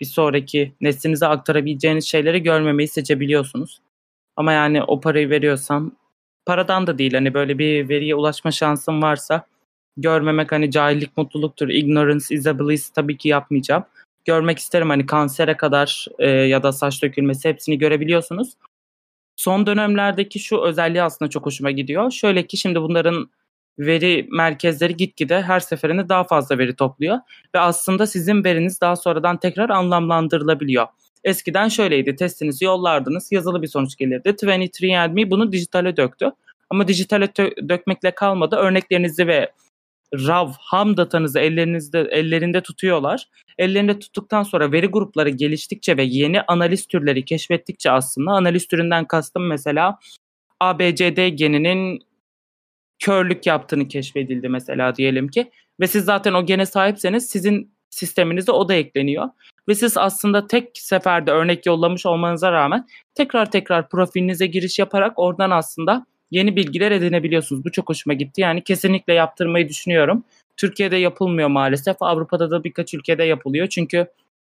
bir 0.00 0.06
sonraki 0.06 0.72
neslinize 0.80 1.26
aktarabileceğiniz 1.26 2.04
şeyleri 2.04 2.42
görmemeyi 2.42 2.88
seçebiliyorsunuz. 2.88 3.80
Ama 4.36 4.52
yani 4.52 4.82
o 4.82 5.00
parayı 5.00 5.30
veriyorsam 5.30 5.92
paradan 6.46 6.86
da 6.86 6.98
değil 6.98 7.14
hani 7.14 7.34
böyle 7.34 7.58
bir 7.58 7.88
veriye 7.88 8.14
ulaşma 8.14 8.50
şansım 8.50 9.02
varsa 9.02 9.46
görmemek 9.96 10.52
hani 10.52 10.70
cahillik 10.70 11.16
mutluluktur. 11.16 11.68
Ignorance 11.68 12.24
is 12.30 12.46
a 12.46 12.58
bliss 12.58 12.90
tabii 12.90 13.16
ki 13.16 13.28
yapmayacağım. 13.28 13.84
Görmek 14.24 14.58
isterim 14.58 14.90
hani 14.90 15.06
kansere 15.06 15.56
kadar 15.56 16.06
e, 16.18 16.28
ya 16.28 16.62
da 16.62 16.72
saç 16.72 17.02
dökülmesi 17.02 17.48
hepsini 17.48 17.78
görebiliyorsunuz. 17.78 18.52
Son 19.36 19.66
dönemlerdeki 19.66 20.38
şu 20.38 20.60
özelliği 20.60 21.02
aslında 21.02 21.30
çok 21.30 21.46
hoşuma 21.46 21.70
gidiyor. 21.70 22.10
Şöyle 22.10 22.46
ki 22.46 22.56
şimdi 22.56 22.80
bunların 22.80 23.30
veri 23.78 24.28
merkezleri 24.30 24.96
gitgide 24.96 25.42
her 25.42 25.60
seferinde 25.60 26.08
daha 26.08 26.24
fazla 26.24 26.58
veri 26.58 26.76
topluyor 26.76 27.18
ve 27.54 27.60
aslında 27.60 28.06
sizin 28.06 28.44
veriniz 28.44 28.80
daha 28.80 28.96
sonradan 28.96 29.36
tekrar 29.36 29.70
anlamlandırılabiliyor. 29.70 30.86
Eskiden 31.24 31.68
şöyleydi 31.68 32.16
testinizi 32.16 32.64
yollardınız 32.64 33.32
yazılı 33.32 33.62
bir 33.62 33.66
sonuç 33.66 33.96
gelirdi. 33.96 34.28
23andMe 34.28 35.30
bunu 35.30 35.52
dijitale 35.52 35.96
döktü. 35.96 36.30
Ama 36.70 36.88
dijitale 36.88 37.28
dökmekle 37.68 38.10
kalmadı. 38.10 38.56
Örneklerinizi 38.56 39.26
ve 39.26 39.52
RAW, 40.14 40.54
ham 40.60 40.96
datanızı 40.96 41.38
ellerinizde 41.38 42.00
ellerinde 42.00 42.60
tutuyorlar. 42.60 43.28
Ellerinde 43.58 43.98
tuttuktan 43.98 44.42
sonra 44.42 44.72
veri 44.72 44.86
grupları 44.86 45.28
geliştikçe 45.28 45.96
ve 45.96 46.02
yeni 46.02 46.42
analiz 46.42 46.86
türleri 46.86 47.24
keşfettikçe 47.24 47.90
aslında 47.90 48.30
analiz 48.30 48.66
türünden 48.66 49.04
kastım 49.04 49.46
mesela 49.46 49.98
ABCD 50.60 51.28
geninin 51.28 52.02
körlük 53.04 53.46
yaptığını 53.46 53.88
keşfedildi 53.88 54.48
mesela 54.48 54.96
diyelim 54.96 55.28
ki 55.28 55.50
ve 55.80 55.86
siz 55.86 56.04
zaten 56.04 56.32
o 56.32 56.46
gene 56.46 56.66
sahipseniz 56.66 57.26
sizin 57.26 57.74
sisteminize 57.90 58.52
o 58.52 58.68
da 58.68 58.74
ekleniyor 58.74 59.28
ve 59.68 59.74
siz 59.74 59.96
aslında 59.96 60.46
tek 60.46 60.70
seferde 60.74 61.30
örnek 61.30 61.66
yollamış 61.66 62.06
olmanıza 62.06 62.52
rağmen 62.52 62.86
tekrar 63.14 63.50
tekrar 63.50 63.88
profilinize 63.88 64.46
giriş 64.46 64.78
yaparak 64.78 65.18
oradan 65.18 65.50
aslında 65.50 66.06
yeni 66.30 66.56
bilgiler 66.56 66.90
edinebiliyorsunuz. 66.90 67.64
Bu 67.64 67.72
çok 67.72 67.88
hoşuma 67.88 68.14
gitti. 68.14 68.40
Yani 68.40 68.64
kesinlikle 68.64 69.12
yaptırmayı 69.12 69.68
düşünüyorum. 69.68 70.24
Türkiye'de 70.56 70.96
yapılmıyor 70.96 71.48
maalesef. 71.48 71.96
Avrupa'da 72.00 72.50
da 72.50 72.64
birkaç 72.64 72.94
ülkede 72.94 73.24
yapılıyor. 73.24 73.66
Çünkü 73.66 74.06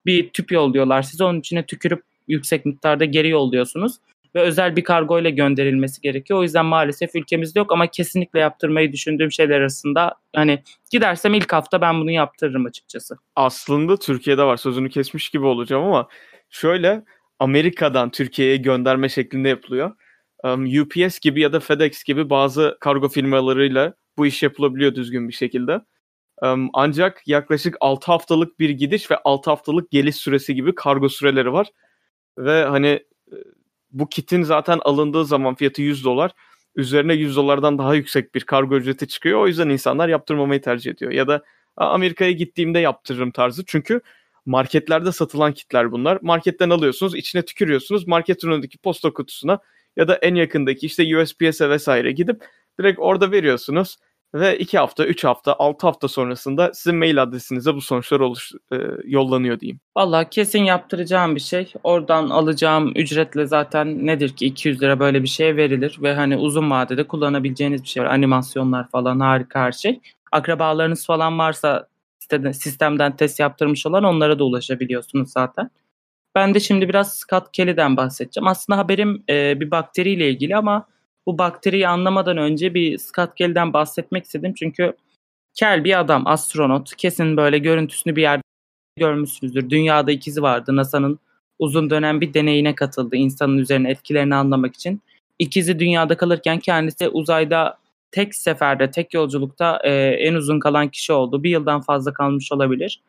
bir 0.06 0.30
tüp 0.30 0.52
yolluyorlar 0.52 1.02
size. 1.02 1.24
Onun 1.24 1.40
içine 1.40 1.66
tükürüp 1.66 2.02
yüksek 2.28 2.66
miktarda 2.66 3.04
geri 3.04 3.28
yolluyorsunuz. 3.28 3.96
Ve 4.34 4.40
özel 4.40 4.76
bir 4.76 4.84
kargo 4.84 5.20
ile 5.20 5.30
gönderilmesi 5.30 6.00
gerekiyor. 6.00 6.38
O 6.40 6.42
yüzden 6.42 6.66
maalesef 6.66 7.14
ülkemizde 7.14 7.58
yok 7.58 7.72
ama 7.72 7.86
kesinlikle 7.86 8.40
yaptırmayı 8.40 8.92
düşündüğüm 8.92 9.32
şeyler 9.32 9.60
arasında 9.60 10.14
hani 10.34 10.62
gidersem 10.90 11.34
ilk 11.34 11.52
hafta 11.52 11.80
ben 11.80 12.00
bunu 12.00 12.10
yaptırırım 12.10 12.66
açıkçası. 12.66 13.16
Aslında 13.36 13.96
Türkiye'de 13.96 14.42
var 14.42 14.56
sözünü 14.56 14.90
kesmiş 14.90 15.28
gibi 15.28 15.44
olacağım 15.44 15.84
ama 15.84 16.08
şöyle 16.50 17.04
Amerika'dan 17.38 18.10
Türkiye'ye 18.10 18.56
gönderme 18.56 19.08
şeklinde 19.08 19.48
yapılıyor. 19.48 19.92
UPS 20.80 21.18
gibi 21.18 21.40
ya 21.40 21.52
da 21.52 21.60
FedEx 21.60 22.04
gibi 22.04 22.30
bazı 22.30 22.76
kargo 22.80 23.08
firmalarıyla 23.08 23.94
bu 24.18 24.26
iş 24.26 24.42
yapılabiliyor 24.42 24.94
düzgün 24.94 25.28
bir 25.28 25.34
şekilde. 25.34 25.80
Ancak 26.72 27.28
yaklaşık 27.28 27.76
6 27.80 28.06
haftalık 28.12 28.58
bir 28.58 28.70
gidiş 28.70 29.10
ve 29.10 29.16
6 29.24 29.50
haftalık 29.50 29.90
geliş 29.90 30.16
süresi 30.16 30.54
gibi 30.54 30.74
kargo 30.74 31.08
süreleri 31.08 31.52
var. 31.52 31.66
Ve 32.38 32.64
hani 32.64 33.00
bu 33.90 34.08
kitin 34.08 34.42
zaten 34.42 34.80
alındığı 34.84 35.24
zaman 35.24 35.54
fiyatı 35.54 35.82
100 35.82 36.04
dolar. 36.04 36.30
Üzerine 36.76 37.14
100 37.14 37.36
dolardan 37.36 37.78
daha 37.78 37.94
yüksek 37.94 38.34
bir 38.34 38.40
kargo 38.40 38.76
ücreti 38.76 39.08
çıkıyor. 39.08 39.40
O 39.40 39.46
yüzden 39.46 39.68
insanlar 39.68 40.08
yaptırmamayı 40.08 40.62
tercih 40.62 40.90
ediyor. 40.90 41.12
Ya 41.12 41.28
da 41.28 41.44
Amerika'ya 41.76 42.32
gittiğimde 42.32 42.78
yaptırırım 42.78 43.30
tarzı. 43.30 43.64
Çünkü 43.66 44.00
marketlerde 44.46 45.12
satılan 45.12 45.52
kitler 45.52 45.92
bunlar. 45.92 46.18
Marketten 46.22 46.70
alıyorsunuz, 46.70 47.14
içine 47.14 47.42
tükürüyorsunuz. 47.44 48.06
Marketin 48.06 48.48
önündeki 48.48 48.78
posta 48.78 49.12
kutusuna 49.12 49.58
ya 49.96 50.08
da 50.08 50.14
en 50.14 50.34
yakındaki 50.34 50.86
işte 50.86 51.18
USPS'e 51.18 51.70
vesaire 51.70 52.12
gidip 52.12 52.44
direkt 52.80 52.98
orada 52.98 53.32
veriyorsunuz 53.32 53.96
ve 54.34 54.58
2 54.58 54.78
hafta, 54.78 55.06
3 55.06 55.24
hafta, 55.24 55.56
6 55.58 55.86
hafta 55.86 56.08
sonrasında 56.08 56.70
sizin 56.74 56.98
mail 56.98 57.22
adresinize 57.22 57.74
bu 57.74 57.80
sonuçlar 57.80 58.20
oluş, 58.20 58.52
e, 58.72 58.76
yollanıyor 59.04 59.60
diyeyim. 59.60 59.80
Valla 59.96 60.28
kesin 60.30 60.64
yaptıracağım 60.64 61.34
bir 61.34 61.40
şey. 61.40 61.72
Oradan 61.84 62.30
alacağım 62.30 62.92
ücretle 62.96 63.46
zaten 63.46 64.06
nedir 64.06 64.36
ki 64.36 64.46
200 64.46 64.82
lira 64.82 65.00
böyle 65.00 65.22
bir 65.22 65.28
şeye 65.28 65.56
verilir 65.56 65.98
ve 66.02 66.14
hani 66.14 66.36
uzun 66.36 66.70
vadede 66.70 67.06
kullanabileceğiniz 67.06 67.82
bir 67.82 67.88
şey 67.88 68.02
var. 68.02 68.10
Animasyonlar 68.10 68.88
falan 68.88 69.20
harika 69.20 69.60
her 69.60 69.72
şey. 69.72 70.00
Akrabalarınız 70.32 71.06
falan 71.06 71.38
varsa 71.38 71.88
sistemden 72.52 73.16
test 73.16 73.40
yaptırmış 73.40 73.86
olan 73.86 74.04
onlara 74.04 74.38
da 74.38 74.44
ulaşabiliyorsunuz 74.44 75.32
zaten. 75.32 75.70
Ben 76.34 76.54
de 76.54 76.60
şimdi 76.60 76.88
biraz 76.88 77.18
Scott 77.18 77.52
Kelly'den 77.52 77.96
bahsedeceğim. 77.96 78.46
Aslında 78.46 78.78
haberim 78.78 79.24
e, 79.28 79.60
bir 79.60 79.70
bakteriyle 79.70 80.30
ilgili 80.30 80.56
ama 80.56 80.86
bu 81.26 81.38
bakteriyi 81.38 81.88
anlamadan 81.88 82.36
önce 82.36 82.74
bir 82.74 82.98
Scott 82.98 83.34
Kelly'den 83.34 83.72
bahsetmek 83.72 84.24
istedim. 84.24 84.54
Çünkü 84.58 84.92
kel 85.54 85.84
bir 85.84 86.00
adam, 86.00 86.26
astronot. 86.26 86.96
Kesin 86.96 87.36
böyle 87.36 87.58
görüntüsünü 87.58 88.16
bir 88.16 88.22
yerde 88.22 88.42
görmüşsünüzdür. 88.96 89.70
Dünyada 89.70 90.12
ikizi 90.12 90.42
vardı. 90.42 90.76
NASA'nın 90.76 91.18
uzun 91.58 91.90
dönem 91.90 92.20
bir 92.20 92.34
deneyine 92.34 92.74
katıldı 92.74 93.16
insanın 93.16 93.58
üzerine 93.58 93.90
etkilerini 93.90 94.34
anlamak 94.34 94.74
için. 94.74 95.02
İkizi 95.38 95.78
dünyada 95.78 96.16
kalırken 96.16 96.58
kendisi 96.58 97.08
uzayda 97.08 97.78
tek 98.10 98.34
seferde, 98.34 98.90
tek 98.90 99.14
yolculukta 99.14 99.80
e, 99.84 99.90
en 100.08 100.34
uzun 100.34 100.60
kalan 100.60 100.88
kişi 100.88 101.12
oldu. 101.12 101.42
Bir 101.42 101.50
yıldan 101.50 101.80
fazla 101.80 102.12
kalmış 102.12 102.52
olabilir. 102.52 103.02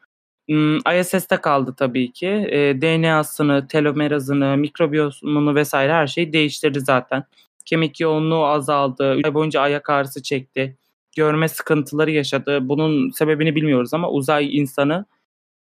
Hmm, 0.50 0.78
ISS'te 1.00 1.38
kaldı 1.38 1.74
tabii 1.78 2.12
ki. 2.12 2.28
E, 2.28 2.82
DNA'sını, 2.82 3.68
telomerazını, 3.68 4.58
mikrobiyomunu 4.58 5.56
vesaire 5.56 5.94
her 5.94 6.08
şeyi 6.08 6.34
değiştirdi 6.34 6.80
zaten. 6.80 7.24
Kemik 7.68 8.00
yoğunluğu 8.00 8.46
azaldı. 8.46 9.16
3 9.16 9.26
ay 9.26 9.34
boyunca 9.34 9.62
ayak 9.62 9.90
ağrısı 9.90 10.24
çekti. 10.24 10.78
Görme 11.16 11.48
sıkıntıları 11.48 12.12
yaşadı. 12.12 12.70
Bunun 12.70 13.10
sebebini 13.10 13.56
bilmiyoruz 13.56 13.94
ama 13.94 14.10
uzay 14.10 14.58
insanı 14.58 15.06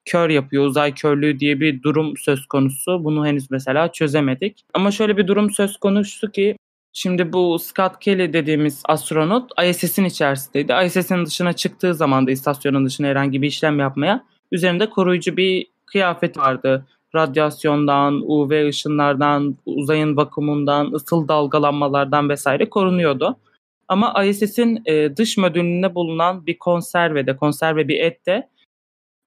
kör 0.05 0.31
yapıyor. 0.31 0.67
Uzay 0.67 0.95
körlüğü 0.95 1.41
diye 1.41 1.61
bir 1.61 1.83
durum 1.83 2.17
söz 2.17 2.47
konusu. 2.47 3.05
Bunu 3.05 3.27
henüz 3.27 3.51
mesela 3.51 3.93
çözemedik. 3.93 4.65
Ama 4.75 4.91
şöyle 4.91 5.17
bir 5.17 5.27
durum 5.27 5.51
söz 5.51 5.77
konusu 5.77 6.31
ki 6.31 6.57
Şimdi 6.97 7.33
bu 7.33 7.59
Scott 7.59 8.01
Kelly 8.01 8.33
dediğimiz 8.33 8.83
astronot 8.89 9.51
ISS'in 9.69 10.05
içerisindeydi. 10.05 10.75
ISS'in 10.87 11.27
dışına 11.27 11.53
çıktığı 11.53 11.95
zaman 11.95 12.27
da 12.27 12.31
istasyonun 12.31 12.87
dışına 12.87 13.07
herhangi 13.07 13.43
bir 13.43 13.47
işlem 13.47 13.79
yapmaya 13.79 14.25
Üzerinde 14.53 14.91
koruyucu 14.91 15.37
bir 15.37 15.67
kıyafet 15.87 16.39
vardı. 16.39 16.87
Radyasyondan, 17.15 18.23
UV 18.27 18.69
ışınlardan, 18.69 19.57
uzayın 19.67 20.17
vakumundan, 20.17 20.93
ısıl 20.93 21.29
dalgalanmalardan 21.29 22.29
vesaire 22.29 22.71
korunuyordu. 22.71 23.37
Ama 23.89 24.25
ISS'in 24.25 24.83
e, 24.87 25.17
dış 25.17 25.37
modülünde 25.37 25.95
bulunan 25.95 26.47
bir 26.47 26.59
konservede, 26.59 27.37
konserve 27.37 27.89
bir 27.89 28.01
ette 28.01 28.49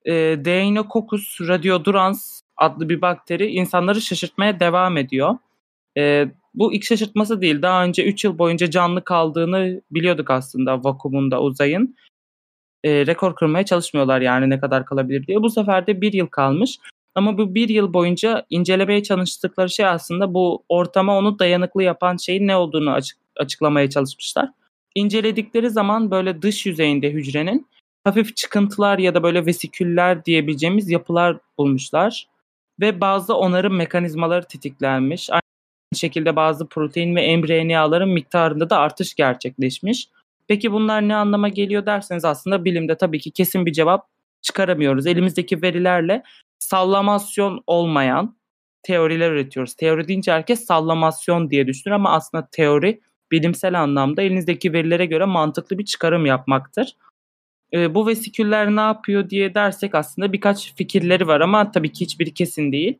e, 0.06 0.14
Deinococcus 0.46 1.42
radiodurans 1.42 2.42
adlı 2.58 2.90
bir 2.90 3.02
bakteri 3.02 3.48
insanları 3.48 4.02
şaşırtmaya 4.02 4.60
devam 4.60 4.98
ediyor. 4.98 5.38
E, 5.98 6.28
bu 6.54 6.74
ilk 6.74 6.84
şaşırtması 6.84 7.42
değil. 7.42 7.62
Daha 7.62 7.84
önce 7.84 8.06
3 8.06 8.24
yıl 8.24 8.38
boyunca 8.38 8.70
canlı 8.70 9.04
kaldığını 9.04 9.82
biliyorduk 9.92 10.30
aslında 10.32 10.84
vakumunda 10.84 11.42
uzayın 11.42 11.96
e, 12.84 13.08
rekor 13.08 13.36
kırmaya 13.36 13.66
çalışmıyorlar 13.66 14.22
yani 14.22 14.50
ne 14.50 14.60
kadar 14.60 14.86
kalabilir 14.86 15.28
diye. 15.28 15.42
Bu 15.42 15.50
sefer 15.50 15.88
de 15.88 16.02
bir 16.02 16.14
yıl 16.14 16.28
kalmış. 16.28 16.80
Ama 17.18 17.38
bu 17.38 17.56
bir 17.56 17.70
yıl 17.70 17.94
boyunca 17.94 18.46
incelemeye 18.50 19.04
çalıştıkları 19.04 19.70
şey 19.70 19.86
aslında 19.86 20.34
bu 20.34 20.64
ortama 20.70 21.18
onu 21.18 21.40
dayanıklı 21.40 21.84
yapan 21.84 22.18
şeyin 22.18 22.48
ne 22.48 22.56
olduğunu 22.56 22.92
açık, 22.92 23.18
açıklamaya 23.38 23.90
çalışmışlar. 23.90 24.50
İnceledikleri 24.96 25.70
zaman 25.70 26.12
böyle 26.12 26.42
dış 26.42 26.66
yüzeyinde 26.66 27.12
hücrenin 27.12 27.68
hafif 28.04 28.36
çıkıntılar 28.36 29.00
ya 29.00 29.16
da 29.16 29.24
böyle 29.24 29.46
vesiküller 29.46 30.26
diyebileceğimiz 30.26 30.90
yapılar 30.90 31.38
bulmuşlar. 31.58 32.28
Ve 32.80 33.02
bazı 33.02 33.36
onarım 33.36 33.76
mekanizmaları 33.76 34.48
tetiklenmiş. 34.48 35.30
Aynı 35.30 35.42
şekilde 35.96 36.36
bazı 36.36 36.68
protein 36.68 37.16
ve 37.16 37.38
mRNA'ların 37.38 38.10
miktarında 38.10 38.70
da 38.70 38.78
artış 38.78 39.16
gerçekleşmiş. 39.16 40.10
Peki 40.48 40.72
bunlar 40.72 41.08
ne 41.08 41.16
anlama 41.16 41.50
geliyor 41.50 41.86
derseniz 41.86 42.26
aslında 42.26 42.66
bilimde 42.66 42.98
tabii 42.98 43.20
ki 43.20 43.32
kesin 43.32 43.66
bir 43.66 43.74
cevap 43.74 44.08
çıkaramıyoruz. 44.42 45.08
Elimizdeki 45.08 45.62
verilerle 45.62 46.24
sallamasyon 46.60 47.64
olmayan 47.68 48.38
teoriler 48.84 49.32
üretiyoruz. 49.32 49.74
Teori 49.76 50.08
deyince 50.08 50.32
herkes 50.32 50.66
sallamasyon 50.66 51.50
diye 51.50 51.68
düşünür 51.68 51.96
ama 51.96 52.12
aslında 52.12 52.48
teori 52.52 53.02
bilimsel 53.32 53.82
anlamda 53.82 54.22
elinizdeki 54.22 54.74
verilere 54.74 55.06
göre 55.06 55.26
mantıklı 55.26 55.78
bir 55.78 55.86
çıkarım 55.86 56.26
yapmaktır. 56.26 56.96
E, 57.74 57.96
bu 57.96 58.08
vesiküller 58.08 58.76
ne 58.76 58.82
yapıyor 58.82 59.30
diye 59.30 59.54
dersek 59.54 59.96
aslında 59.96 60.34
birkaç 60.34 60.76
fikirleri 60.76 61.28
var 61.28 61.42
ama 61.42 61.72
tabii 61.72 61.92
ki 61.92 62.06
hiçbiri 62.06 62.34
kesin 62.34 62.72
değil. 62.72 63.00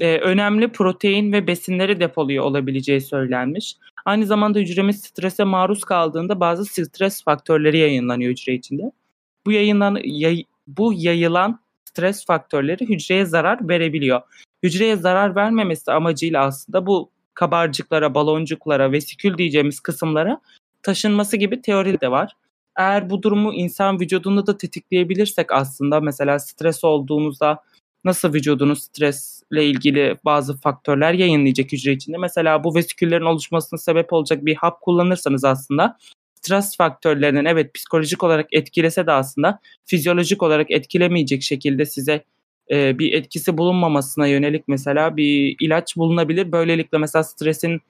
E, 0.00 0.18
önemli 0.18 0.68
protein 0.68 1.32
ve 1.32 1.46
besinleri 1.46 2.00
depoluyor 2.00 2.44
olabileceği 2.44 3.00
söylenmiş. 3.00 3.76
Aynı 4.04 4.26
zamanda 4.26 4.58
hücremiz 4.58 5.00
strese 5.00 5.44
maruz 5.44 5.84
kaldığında 5.84 6.40
bazı 6.40 6.64
stres 6.64 7.24
faktörleri 7.24 7.78
yayınlanıyor 7.78 8.30
hücre 8.30 8.54
içinde. 8.54 8.92
Bu 9.46 9.52
yayınlan 9.52 9.98
yay, 10.04 10.44
bu 10.66 10.92
yayılan 10.96 11.60
stres 11.96 12.26
faktörleri 12.26 12.88
hücreye 12.88 13.24
zarar 13.24 13.68
verebiliyor. 13.68 14.20
Hücreye 14.62 14.96
zarar 14.96 15.36
vermemesi 15.36 15.92
amacıyla 15.92 16.44
aslında 16.44 16.86
bu 16.86 17.10
kabarcıklara, 17.34 18.14
baloncuklara, 18.14 18.92
vesikül 18.92 19.38
diyeceğimiz 19.38 19.80
kısımlara 19.80 20.40
taşınması 20.82 21.36
gibi 21.36 21.62
teori 21.62 22.00
de 22.00 22.10
var. 22.10 22.32
Eğer 22.76 23.10
bu 23.10 23.22
durumu 23.22 23.54
insan 23.54 24.00
vücudunda 24.00 24.46
da 24.46 24.56
tetikleyebilirsek 24.56 25.52
aslında 25.52 26.00
mesela 26.00 26.38
stres 26.38 26.84
olduğunuzda 26.84 27.62
nasıl 28.04 28.34
vücudunuz 28.34 28.82
stresle 28.82 29.66
ilgili 29.66 30.16
bazı 30.24 30.56
faktörler 30.56 31.12
yayınlayacak 31.12 31.72
hücre 31.72 31.92
içinde. 31.92 32.18
Mesela 32.18 32.64
bu 32.64 32.74
vesiküllerin 32.74 33.24
oluşmasına 33.24 33.78
sebep 33.78 34.12
olacak 34.12 34.44
bir 34.44 34.54
hap 34.54 34.80
kullanırsanız 34.80 35.44
aslında 35.44 35.98
stres 36.46 36.76
faktörlerinin 36.76 37.44
evet 37.44 37.74
psikolojik 37.74 38.22
olarak 38.22 38.46
etkilese 38.52 39.06
de 39.06 39.12
aslında 39.12 39.60
fizyolojik 39.84 40.42
olarak 40.42 40.70
etkilemeyecek 40.70 41.42
şekilde 41.42 41.86
size 41.86 42.24
e, 42.70 42.98
bir 42.98 43.12
etkisi 43.12 43.58
bulunmamasına 43.58 44.26
yönelik 44.26 44.68
mesela 44.68 45.16
bir 45.16 45.56
ilaç 45.60 45.96
bulunabilir. 45.96 46.52
Böylelikle 46.52 46.98
mesela 46.98 47.24
stresin 47.24 47.80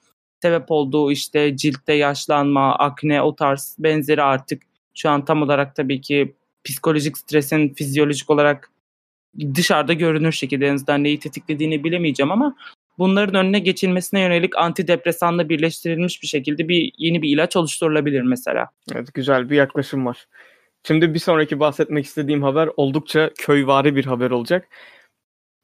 sebep 0.42 0.64
olduğu 0.68 1.12
işte 1.12 1.56
ciltte 1.56 1.92
yaşlanma, 1.92 2.74
akne 2.74 3.22
o 3.22 3.36
tarz 3.36 3.76
benzeri 3.78 4.22
artık 4.22 4.62
şu 4.94 5.10
an 5.10 5.24
tam 5.24 5.42
olarak 5.42 5.76
tabii 5.76 6.00
ki 6.00 6.34
psikolojik 6.64 7.18
stresin 7.18 7.74
fizyolojik 7.74 8.30
olarak 8.30 8.70
dışarıda 9.54 9.92
görünür 9.92 10.32
şekilde 10.32 10.66
en 10.66 10.74
azından 10.74 11.04
neyi 11.04 11.18
tetiklediğini 11.18 11.84
bilemeyeceğim 11.84 12.32
ama 12.32 12.56
bunların 12.98 13.34
önüne 13.34 13.58
geçilmesine 13.58 14.20
yönelik 14.20 14.56
antidepresanla 14.56 15.48
birleştirilmiş 15.48 16.22
bir 16.22 16.26
şekilde 16.26 16.68
bir 16.68 16.92
yeni 16.98 17.22
bir 17.22 17.28
ilaç 17.28 17.56
oluşturulabilir 17.56 18.22
mesela. 18.22 18.68
Evet 18.92 19.14
güzel 19.14 19.50
bir 19.50 19.56
yaklaşım 19.56 20.06
var. 20.06 20.26
Şimdi 20.86 21.14
bir 21.14 21.18
sonraki 21.18 21.60
bahsetmek 21.60 22.04
istediğim 22.04 22.42
haber 22.42 22.68
oldukça 22.76 23.30
köyvari 23.38 23.96
bir 23.96 24.04
haber 24.04 24.30
olacak. 24.30 24.68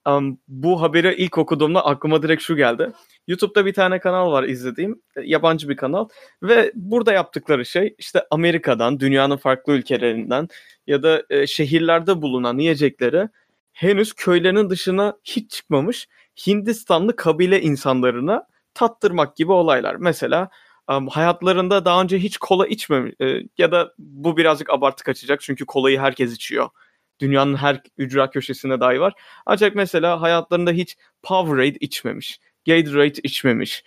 Um, 0.08 0.38
bu 0.48 0.82
haberi 0.82 1.14
ilk 1.14 1.38
okuduğumda 1.38 1.86
aklıma 1.86 2.22
direkt 2.22 2.42
şu 2.42 2.56
geldi. 2.56 2.92
YouTube'da 3.26 3.66
bir 3.66 3.72
tane 3.72 3.98
kanal 3.98 4.32
var 4.32 4.44
izlediğim, 4.44 5.02
e, 5.16 5.20
yabancı 5.24 5.68
bir 5.68 5.76
kanal 5.76 6.08
ve 6.42 6.72
burada 6.74 7.12
yaptıkları 7.12 7.66
şey 7.66 7.94
işte 7.98 8.22
Amerika'dan, 8.30 9.00
dünyanın 9.00 9.36
farklı 9.36 9.72
ülkelerinden 9.72 10.48
ya 10.86 11.02
da 11.02 11.22
e, 11.30 11.46
şehirlerde 11.46 12.22
bulunan 12.22 12.58
yiyecekleri 12.58 13.28
henüz 13.72 14.12
köylerinin 14.12 14.70
dışına 14.70 15.16
hiç 15.24 15.50
çıkmamış 15.50 16.08
Hindistanlı 16.46 17.16
kabile 17.16 17.62
insanlarına 17.62 18.46
tattırmak 18.74 19.36
gibi 19.36 19.52
olaylar. 19.52 19.94
Mesela 19.94 20.50
hayatlarında 21.10 21.84
daha 21.84 22.02
önce 22.02 22.18
hiç 22.18 22.36
kola 22.36 22.66
içmemiş 22.66 23.14
e, 23.20 23.40
ya 23.58 23.72
da 23.72 23.94
bu 23.98 24.36
birazcık 24.36 24.70
abartı 24.70 25.04
kaçacak 25.04 25.40
çünkü 25.40 25.66
kolayı 25.66 25.98
herkes 25.98 26.32
içiyor. 26.32 26.68
Dünyanın 27.20 27.54
her 27.54 27.82
ücra 27.98 28.30
köşesinde 28.30 28.80
dahi 28.80 29.00
var. 29.00 29.12
Ancak 29.46 29.74
mesela 29.74 30.20
hayatlarında 30.20 30.70
hiç 30.70 30.96
Powerade 31.22 31.76
içmemiş, 31.80 32.40
Gatorade 32.66 33.20
içmemiş 33.22 33.84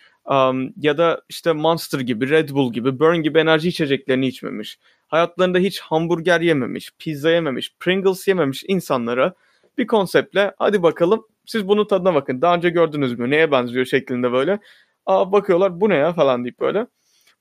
ya 0.78 0.98
da 0.98 1.22
işte 1.30 1.54
Monster 1.54 2.00
gibi, 2.00 2.30
Red 2.30 2.50
Bull 2.50 2.74
gibi, 2.74 3.00
Burn 3.00 3.18
gibi 3.18 3.40
enerji 3.40 3.70
içeceklerini 3.70 4.28
içmemiş. 4.28 4.80
Hayatlarında 5.08 5.58
hiç 5.58 5.80
hamburger 5.80 6.42
yememiş, 6.42 6.92
pizza 7.00 7.32
yememiş, 7.32 7.74
Pringles 7.80 8.28
yememiş 8.28 8.64
insanlara 8.68 9.34
bir 9.78 9.88
konseptle 9.88 10.54
hadi 10.58 10.84
bakalım 10.84 11.28
siz 11.48 11.68
bunun 11.68 11.88
tadına 11.88 12.14
bakın. 12.14 12.42
Daha 12.42 12.56
önce 12.56 12.70
gördünüz 12.70 13.20
mü? 13.20 13.30
Neye 13.30 13.52
benziyor 13.52 13.86
şeklinde 13.86 14.32
böyle. 14.32 14.60
Aa 15.06 15.32
bakıyorlar 15.32 15.82
bu 15.82 15.90
ne 15.90 15.96
ya 15.96 16.14
falan 16.14 16.44
deyip 16.44 16.60
böyle. 16.60 16.88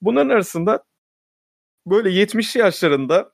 Bunların 0.01 0.29
arasında 0.31 0.85
böyle 1.87 2.11
70 2.11 2.57
yaşlarında 2.57 3.33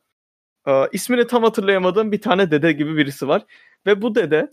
e, 0.68 0.88
ismini 0.92 1.26
tam 1.26 1.42
hatırlayamadığım 1.42 2.12
bir 2.12 2.20
tane 2.20 2.50
dede 2.50 2.72
gibi 2.72 2.96
birisi 2.96 3.28
var. 3.28 3.46
Ve 3.86 4.02
bu 4.02 4.14
dede 4.14 4.50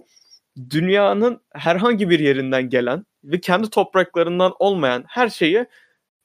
dünyanın 0.70 1.42
herhangi 1.54 2.10
bir 2.10 2.20
yerinden 2.20 2.70
gelen 2.70 3.06
ve 3.24 3.40
kendi 3.42 3.70
topraklarından 3.70 4.54
olmayan 4.60 5.04
her 5.08 5.30
şeyi 5.30 5.66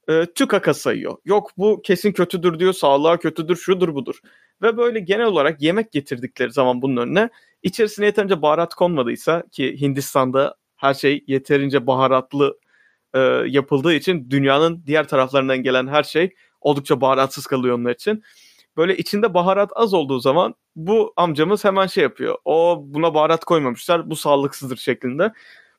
e, 0.09 0.27
tükaka 0.35 0.75
sayıyor. 0.75 1.17
Yok 1.25 1.51
bu 1.57 1.83
kesin 1.83 2.13
kötüdür 2.13 2.59
diyor, 2.59 2.73
sağlığa 2.73 3.19
kötüdür, 3.19 3.57
şudur 3.57 3.95
budur. 3.95 4.21
Ve 4.63 4.77
böyle 4.77 5.01
genel 5.01 5.27
olarak 5.27 5.63
yemek 5.63 5.93
getirdikleri 5.93 6.53
zaman 6.53 6.83
bunun 6.83 6.97
önüne 6.97 7.31
içerisine 7.63 8.07
yeterince 8.07 8.43
baharat 8.43 8.75
konmadıysa 8.75 9.43
ki 9.53 9.81
Hindistan'da 9.81 10.57
her 10.77 10.95
şey 10.95 11.25
yeterince 11.27 11.87
baharatlı 11.87 12.59
e, 13.15 13.19
yapıldığı 13.47 13.95
için 13.95 14.31
dünyanın 14.31 14.83
diğer 14.87 15.09
taraflarından 15.09 15.63
gelen 15.63 15.87
her 15.87 16.03
şey 16.03 16.35
oldukça 16.61 17.01
baharatsız 17.01 17.47
kalıyor 17.47 17.79
onlar 17.79 17.91
için. 17.91 18.23
Böyle 18.77 18.97
içinde 18.97 19.35
baharat 19.35 19.71
az 19.75 19.95
olduğu 19.95 20.21
zaman 20.21 20.55
bu 20.77 21.13
amcamız 21.17 21.65
hemen 21.65 21.87
şey 21.87 22.03
yapıyor. 22.03 22.37
O 22.45 22.83
buna 22.87 23.15
baharat 23.15 23.45
koymamışlar 23.45 24.11
bu 24.11 24.17
sağlıksızdır 24.17 24.77
şeklinde. 24.77 25.33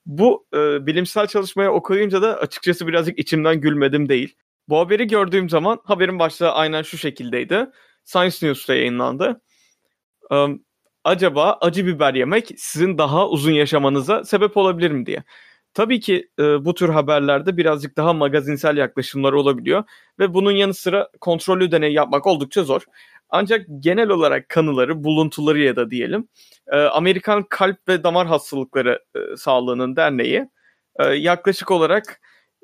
Bu 0.05 0.45
e, 0.53 0.85
bilimsel 0.85 1.27
çalışmaya 1.27 1.73
okuyunca 1.73 2.21
da 2.21 2.37
açıkçası 2.37 2.87
birazcık 2.87 3.19
içimden 3.19 3.61
gülmedim 3.61 4.09
değil. 4.09 4.35
Bu 4.69 4.79
haberi 4.79 5.07
gördüğüm 5.07 5.49
zaman 5.49 5.79
haberin 5.83 6.19
başlığı 6.19 6.51
aynen 6.51 6.81
şu 6.81 6.97
şekildeydi. 6.97 7.67
Science 8.03 8.47
News'ta 8.47 8.75
yayınlandı. 8.75 9.41
Um, 10.29 10.63
acaba 11.03 11.57
acı 11.61 11.85
biber 11.85 12.13
yemek 12.13 12.51
sizin 12.57 12.97
daha 12.97 13.29
uzun 13.29 13.51
yaşamanıza 13.51 14.23
sebep 14.23 14.57
olabilir 14.57 14.91
mi 14.91 15.05
diye. 15.05 15.23
Tabii 15.73 15.99
ki 15.99 16.29
e, 16.39 16.65
bu 16.65 16.73
tür 16.73 16.89
haberlerde 16.89 17.57
birazcık 17.57 17.97
daha 17.97 18.13
magazinsel 18.13 18.77
yaklaşımlar 18.77 19.33
olabiliyor 19.33 19.83
ve 20.19 20.33
bunun 20.33 20.51
yanı 20.51 20.73
sıra 20.73 21.09
kontrollü 21.21 21.71
deney 21.71 21.93
yapmak 21.93 22.27
oldukça 22.27 22.63
zor. 22.63 22.81
Ancak 23.29 23.65
genel 23.79 24.09
olarak 24.09 24.49
kanıları, 24.49 25.03
buluntuları 25.03 25.59
ya 25.59 25.75
da 25.75 25.91
diyelim 25.91 26.27
e, 26.67 26.77
Amerikan 26.77 27.43
Kalp 27.49 27.87
ve 27.87 28.03
Damar 28.03 28.27
Hastalıkları 28.27 28.99
e, 29.15 29.37
Sağlığı'nın 29.37 29.95
derneği 29.95 30.49
e, 30.99 31.03
yaklaşık 31.05 31.71
olarak 31.71 32.21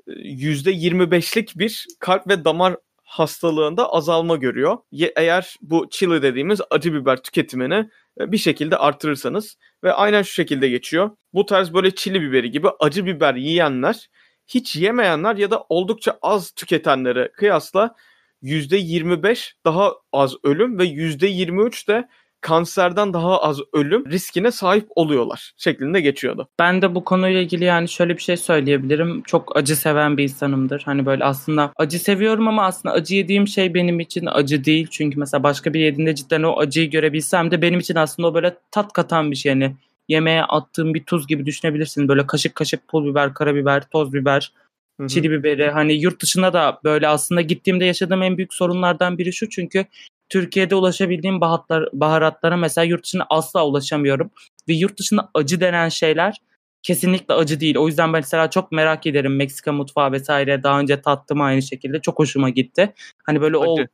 %25'lik 0.07 1.55
e, 1.55 1.59
bir 1.59 1.85
kalp 1.99 2.27
ve 2.27 2.45
damar 2.45 2.77
hastalığında 3.09 3.93
azalma 3.93 4.35
görüyor. 4.35 4.77
Eğer 5.15 5.55
bu 5.61 5.89
chili 5.89 6.21
dediğimiz 6.21 6.61
acı 6.69 6.93
biber 6.93 7.23
tüketimini 7.23 7.89
e, 8.19 8.31
bir 8.31 8.37
şekilde 8.37 8.77
artırırsanız 8.77 9.57
ve 9.83 9.93
aynen 9.93 10.21
şu 10.21 10.33
şekilde 10.33 10.69
geçiyor. 10.69 11.09
Bu 11.33 11.45
tarz 11.45 11.73
böyle 11.73 11.95
çili 11.95 12.21
biberi 12.21 12.51
gibi 12.51 12.67
acı 12.79 13.05
biber 13.05 13.35
yiyenler 13.35 14.09
hiç 14.47 14.75
yemeyenler 14.75 15.35
ya 15.35 15.51
da 15.51 15.65
oldukça 15.69 16.19
az 16.21 16.51
tüketenlere 16.51 17.31
kıyasla 17.31 17.95
%25 18.43 19.53
daha 19.65 19.93
az 20.11 20.35
ölüm 20.43 20.79
ve 20.79 20.83
%23 20.85 21.87
de 21.87 22.07
kanserden 22.41 23.13
daha 23.13 23.41
az 23.41 23.59
ölüm 23.73 24.11
riskine 24.11 24.51
sahip 24.51 24.87
oluyorlar 24.95 25.53
şeklinde 25.57 26.01
geçiyordu. 26.01 26.47
Ben 26.59 26.81
de 26.81 26.95
bu 26.95 27.03
konuyla 27.03 27.41
ilgili 27.41 27.63
yani 27.63 27.89
şöyle 27.89 28.17
bir 28.17 28.21
şey 28.21 28.37
söyleyebilirim. 28.37 29.21
Çok 29.21 29.57
acı 29.57 29.75
seven 29.75 30.17
bir 30.17 30.23
insanımdır. 30.23 30.81
Hani 30.85 31.05
böyle 31.05 31.23
aslında 31.23 31.71
acı 31.75 31.99
seviyorum 31.99 32.47
ama 32.47 32.65
aslında 32.65 32.95
acı 32.95 33.15
yediğim 33.15 33.47
şey 33.47 33.73
benim 33.73 33.99
için 33.99 34.25
acı 34.25 34.65
değil. 34.65 34.87
Çünkü 34.91 35.19
mesela 35.19 35.43
başka 35.43 35.73
bir 35.73 35.79
yediğinde 35.79 36.15
cidden 36.15 36.43
o 36.43 36.59
acıyı 36.59 36.89
görebilsem 36.89 37.51
de 37.51 37.61
benim 37.61 37.79
için 37.79 37.95
aslında 37.95 38.27
o 38.27 38.33
böyle 38.33 38.57
tat 38.71 38.93
katan 38.93 39.31
bir 39.31 39.35
şey. 39.35 39.49
Yani 39.49 39.75
yemeğe 40.07 40.43
attığım 40.43 40.93
bir 40.93 41.03
tuz 41.03 41.27
gibi 41.27 41.45
düşünebilirsin. 41.45 42.07
Böyle 42.07 42.27
kaşık 42.27 42.55
kaşık 42.55 42.87
pul 42.87 43.05
biber, 43.05 43.33
karabiber, 43.33 43.83
toz 43.89 44.13
biber, 44.13 44.53
Hı-hı. 44.99 45.07
çili 45.07 45.31
biberi. 45.31 45.69
Hani 45.69 45.93
yurt 45.93 46.21
dışında 46.21 46.53
da 46.53 46.79
böyle 46.83 47.07
aslında 47.07 47.41
gittiğimde 47.41 47.85
yaşadığım 47.85 48.23
en 48.23 48.37
büyük 48.37 48.53
sorunlardan 48.53 49.17
biri 49.17 49.33
şu. 49.33 49.49
Çünkü 49.49 49.85
Türkiye'de 50.29 50.75
ulaşabildiğim 50.75 51.41
baharatlar, 51.41 51.89
baharatlara 51.93 52.57
mesela 52.57 52.85
yurt 52.85 53.03
dışına 53.03 53.25
asla 53.29 53.67
ulaşamıyorum. 53.67 54.31
Ve 54.67 54.73
yurt 54.73 54.99
dışında 54.99 55.29
acı 55.33 55.61
denen 55.61 55.89
şeyler 55.89 56.35
kesinlikle 56.83 57.33
acı 57.33 57.59
değil. 57.59 57.77
O 57.77 57.87
yüzden 57.87 58.13
ben 58.13 58.19
mesela 58.19 58.49
çok 58.49 58.71
merak 58.71 59.05
ederim 59.05 59.35
Meksika 59.35 59.71
mutfağı 59.71 60.11
vesaire. 60.11 60.63
Daha 60.63 60.79
önce 60.79 61.01
tattım 61.01 61.41
aynı 61.41 61.61
şekilde. 61.61 62.01
Çok 62.01 62.19
hoşuma 62.19 62.49
gitti. 62.49 62.93
Hani 63.25 63.41
böyle 63.41 63.57
acı. 63.57 63.69
o 63.69 63.85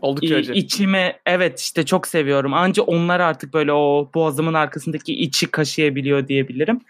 Oldukça 0.00 0.36
acı. 0.36 0.52
İçime 0.52 1.20
evet 1.26 1.60
işte 1.60 1.86
çok 1.86 2.06
seviyorum. 2.06 2.54
Ancak 2.54 2.88
onlar 2.88 3.20
artık 3.20 3.54
böyle 3.54 3.72
o 3.72 4.10
boğazımın 4.14 4.54
arkasındaki 4.54 5.14
içi 5.14 5.50
kaşıyabiliyor 5.50 6.28
diyebilirim. 6.28 6.80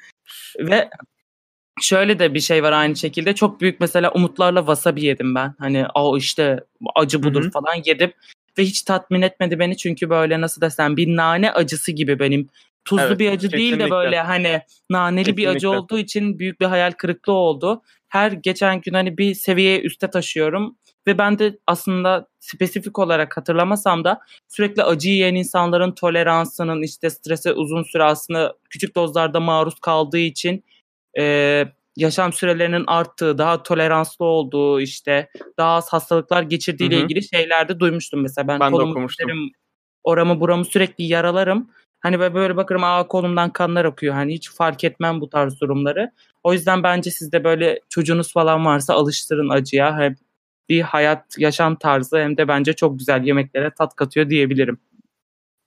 Ve 0.59 0.88
şöyle 1.81 2.18
de 2.18 2.35
bir 2.35 2.40
şey 2.40 2.62
var 2.62 2.72
aynı 2.72 2.96
şekilde. 2.96 3.35
Çok 3.35 3.61
büyük 3.61 3.81
mesela 3.81 4.11
umutlarla 4.12 4.61
wasabi 4.61 5.04
yedim 5.04 5.35
ben. 5.35 5.54
Hani 5.59 5.87
o 5.94 6.18
işte 6.18 6.64
acı 6.94 7.22
budur 7.22 7.42
Hı-hı. 7.42 7.50
falan 7.50 7.83
yedim. 7.85 8.12
Ve 8.59 8.62
hiç 8.62 8.83
tatmin 8.83 9.23
etmedi 9.23 9.59
beni 9.59 9.77
çünkü 9.77 10.11
böyle 10.11 10.40
nasıl 10.40 10.61
desem 10.61 10.97
bir 10.97 11.16
nane 11.16 11.53
acısı 11.53 11.92
gibi 11.92 12.18
benim 12.18 12.49
tuzlu 12.85 13.03
Evet, 13.03 13.18
bir 13.18 13.31
acı 13.31 13.51
değil 13.53 13.73
de 13.73 13.77
kesinlikle. 13.77 13.90
böyle 13.97 14.21
hani 14.21 14.62
naneli 14.90 15.37
bir 15.37 15.47
acı 15.47 15.55
Kesinlikle. 15.55 15.79
olduğu 15.79 15.99
için 15.99 16.38
büyük 16.38 16.61
bir 16.61 16.66
hayal 16.66 16.92
kırıklığı 16.92 17.33
oldu. 17.33 17.83
Her 18.09 18.33
geçen 18.33 18.81
gün 18.81 18.92
hani 18.92 19.18
bir 19.18 19.35
seviyeye 19.35 19.81
üste 19.81 20.11
taşıyorum 20.11 20.77
ve 21.07 21.18
ben 21.18 21.38
de 21.38 21.59
aslında 21.66 22.29
spesifik 22.40 22.99
olarak 22.99 23.37
hatırlamasam 23.37 24.05
da 24.05 24.21
sürekli 24.49 24.83
acı 24.83 25.09
yiyen 25.09 25.35
insanların 25.35 25.92
toleransının 25.92 26.83
işte 26.83 27.11
strese 27.11 27.53
uzun 27.53 27.83
süre 27.83 28.05
aslında 28.05 28.55
küçük 28.71 28.97
dozlarda 28.97 29.40
maruz 29.40 29.81
kaldığı 29.81 30.18
için 30.18 30.64
e, 31.18 31.64
yaşam 31.99 32.33
sürelerinin 32.33 32.85
arttığı, 32.87 33.39
daha 33.39 33.63
toleranslı 33.63 34.25
olduğu 34.25 34.81
işte 34.81 35.29
daha 35.59 35.75
az 35.75 35.93
hastalıklar 35.93 36.43
geçirdiğiyle 36.43 36.97
Hı 36.97 37.01
hı. 37.01 37.05
ilgili 37.05 37.29
şeyler 37.29 37.69
de 37.69 37.81
duymuştum 37.81 38.23
mesela. 38.23 38.49
Ben, 38.49 38.61
Ben 38.61 38.67
de 38.67 38.71
kolumu 38.71 38.91
okumuştum. 38.91 39.27
keserim, 39.27 39.51
oramı 40.05 40.41
buramı 40.41 40.65
sürekli 40.65 41.05
yaralarım. 41.05 41.71
Hani 42.01 42.21
ben 42.21 42.35
böyle 42.35 42.57
bakarım 42.57 42.85
aa 42.85 43.07
kolumdan 43.07 43.53
kanlar 43.53 43.85
akıyor. 43.85 44.15
Hani 44.15 44.35
hiç 44.35 44.51
fark 44.51 44.85
etmem 44.85 45.21
bu 45.21 45.31
tarz 45.31 45.61
durumları. 45.61 46.11
O 46.43 46.53
yüzden 46.53 46.83
bence 46.83 47.11
siz 47.11 47.33
de 47.33 47.45
böyle 47.45 47.81
çocuğunuz 47.89 48.33
falan 48.33 48.65
varsa 48.67 48.95
alıştırın 48.95 49.49
acıya. 49.49 49.99
Hem 49.99 50.17
bir 50.69 50.81
hayat, 50.81 51.39
yaşam 51.39 51.77
tarzı 51.77 52.19
hem 52.19 52.37
de 52.37 52.49
bence 52.49 52.73
çok 52.73 52.99
güzel 52.99 53.25
yemeklere 53.25 53.71
tat 53.71 53.97
katıyor 53.97 54.31
diyebilirim. 54.31 54.79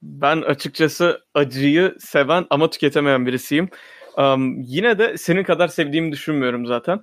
Ben 0.02 0.42
açıkçası 0.42 1.20
acıyı 1.34 1.96
seven 2.00 2.46
ama 2.50 2.70
tüketemeyen 2.70 3.26
birisiyim. 3.26 3.68
Um, 4.16 4.60
yine 4.60 4.98
de 4.98 5.18
senin 5.18 5.44
kadar 5.44 5.68
sevdiğimi 5.68 6.12
düşünmüyorum 6.12 6.66
zaten. 6.66 7.00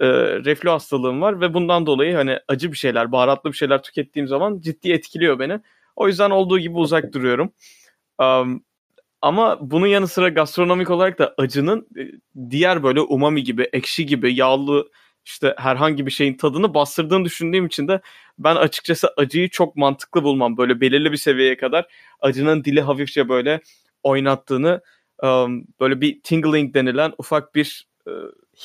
Ee, 0.00 0.08
reflü 0.44 0.68
hastalığım 0.70 1.20
var 1.20 1.40
ve 1.40 1.54
bundan 1.54 1.86
dolayı 1.86 2.14
hani 2.14 2.38
acı 2.48 2.72
bir 2.72 2.76
şeyler, 2.76 3.12
baharatlı 3.12 3.52
bir 3.52 3.56
şeyler 3.56 3.82
tükettiğim 3.82 4.28
zaman 4.28 4.60
ciddi 4.60 4.92
etkiliyor 4.92 5.38
beni. 5.38 5.60
O 5.96 6.08
yüzden 6.08 6.30
olduğu 6.30 6.58
gibi 6.58 6.74
uzak 6.74 7.12
duruyorum. 7.12 7.52
Um, 8.18 8.64
ama 9.22 9.58
bunun 9.70 9.86
yanı 9.86 10.08
sıra 10.08 10.28
gastronomik 10.28 10.90
olarak 10.90 11.18
da 11.18 11.34
acının 11.38 11.88
e, 11.98 12.02
diğer 12.50 12.82
böyle 12.82 13.00
umami 13.00 13.42
gibi, 13.44 13.68
ekşi 13.72 14.06
gibi, 14.06 14.34
yağlı 14.34 14.90
işte 15.24 15.54
herhangi 15.58 16.06
bir 16.06 16.10
şeyin 16.10 16.36
tadını 16.36 16.74
bastırdığını 16.74 17.24
düşündüğüm 17.24 17.66
için 17.66 17.88
de 17.88 18.00
ben 18.38 18.56
açıkçası 18.56 19.08
acıyı 19.16 19.48
çok 19.48 19.76
mantıklı 19.76 20.22
bulmam. 20.22 20.56
Böyle 20.56 20.80
belirli 20.80 21.12
bir 21.12 21.16
seviyeye 21.16 21.56
kadar 21.56 21.86
acının 22.20 22.64
dili 22.64 22.80
hafifçe 22.80 23.28
böyle 23.28 23.60
oynattığını 24.02 24.80
böyle 25.80 26.00
bir 26.00 26.22
tingling 26.22 26.74
denilen 26.74 27.12
ufak 27.18 27.54
bir 27.54 27.86
e, 28.06 28.10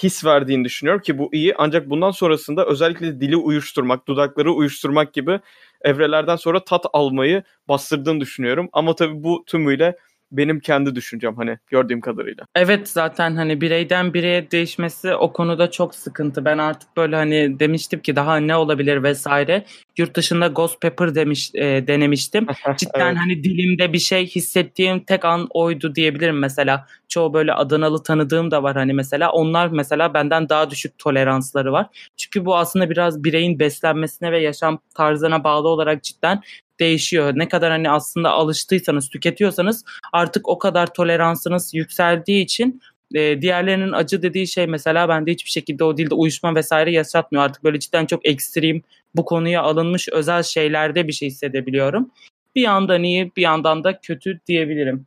his 0.03 0.25
verdiğini 0.25 0.65
düşünüyorum 0.65 1.01
ki 1.01 1.17
bu 1.17 1.29
iyi 1.33 1.55
ancak 1.57 1.89
bundan 1.89 2.11
sonrasında 2.11 2.65
özellikle 2.65 3.21
dili 3.21 3.35
uyuşturmak, 3.35 4.07
dudakları 4.07 4.51
uyuşturmak 4.51 5.13
gibi 5.13 5.39
evrelerden 5.81 6.35
sonra 6.35 6.63
tat 6.63 6.85
almayı 6.93 7.43
bastırdığını 7.67 8.21
düşünüyorum. 8.21 8.69
Ama 8.73 8.95
tabii 8.95 9.23
bu 9.23 9.43
tümüyle 9.47 9.97
benim 10.31 10.59
kendi 10.59 10.95
düşüncem 10.95 11.35
hani 11.35 11.57
gördüğüm 11.67 12.01
kadarıyla. 12.01 12.45
Evet 12.55 12.89
zaten 12.89 13.35
hani 13.35 13.61
bireyden 13.61 14.13
bireye 14.13 14.51
değişmesi 14.51 15.15
o 15.15 15.33
konuda 15.33 15.71
çok 15.71 15.95
sıkıntı. 15.95 16.45
Ben 16.45 16.57
artık 16.57 16.97
böyle 16.97 17.15
hani 17.15 17.59
demiştim 17.59 17.99
ki 17.99 18.15
daha 18.15 18.37
ne 18.37 18.55
olabilir 18.55 19.03
vesaire. 19.03 19.65
Yurt 19.97 20.15
dışında 20.15 20.47
ghost 20.47 20.81
pepper 20.81 21.15
demiş 21.15 21.51
e, 21.55 21.87
denemiştim. 21.87 22.47
Cidden 22.77 23.05
Evet. 23.05 23.17
hani 23.17 23.43
dilimde 23.43 23.93
bir 23.93 23.99
şey 23.99 24.27
hissettiğim 24.27 24.99
tek 24.99 25.25
an 25.25 25.47
oydu 25.49 25.95
diyebilirim 25.95 26.39
mesela. 26.39 26.85
Çoğu 27.07 27.33
böyle 27.33 27.53
Adanalı 27.53 28.03
tanıdığım 28.03 28.51
da 28.51 28.63
var 28.63 28.75
hani 28.75 28.93
mesela. 28.93 29.31
Onlar 29.31 29.67
mesela 29.67 30.13
benden 30.13 30.49
daha 30.49 30.69
düşük 30.69 30.97
toleransları 30.97 31.71
var. 31.71 31.85
Çünkü 32.17 32.45
bu 32.45 32.57
aslında 32.57 32.89
biraz 32.89 33.23
bireyin 33.23 33.59
beslenmesine 33.59 34.31
ve 34.31 34.41
yaşam 34.41 34.79
tarzına 34.95 35.43
bağlı 35.43 35.67
olarak 35.67 36.03
cidden 36.03 36.41
değişiyor. 36.79 37.33
Ne 37.35 37.47
kadar 37.47 37.71
hani 37.71 37.89
aslında 37.89 38.31
alıştıysanız, 38.31 39.09
tüketiyorsanız 39.09 39.85
artık 40.13 40.47
o 40.49 40.57
kadar 40.57 40.93
toleransınız 40.93 41.73
yükseldiği 41.73 42.43
için 42.43 42.81
e, 43.15 43.41
diğerlerinin 43.41 43.91
acı 43.91 44.21
dediği 44.21 44.47
şey 44.47 44.67
mesela 44.67 45.09
bende 45.09 45.31
hiçbir 45.31 45.49
şekilde 45.49 45.83
o 45.83 45.97
dilde 45.97 46.15
uyuşma 46.15 46.55
vesaire 46.55 46.91
yaşatmıyor. 46.91 47.45
Artık 47.45 47.63
böyle 47.63 47.79
cidden 47.79 48.05
çok 48.05 48.25
ekstrem 48.25 48.81
bu 49.15 49.25
konuya 49.25 49.61
alınmış 49.61 50.09
özel 50.09 50.43
şeylerde 50.43 51.07
bir 51.07 51.13
şey 51.13 51.29
hissedebiliyorum. 51.29 52.11
Bir 52.55 52.61
yandan 52.61 53.03
iyi 53.03 53.31
bir 53.37 53.41
yandan 53.41 53.83
da 53.83 53.99
kötü 53.99 54.39
diyebilirim. 54.47 55.05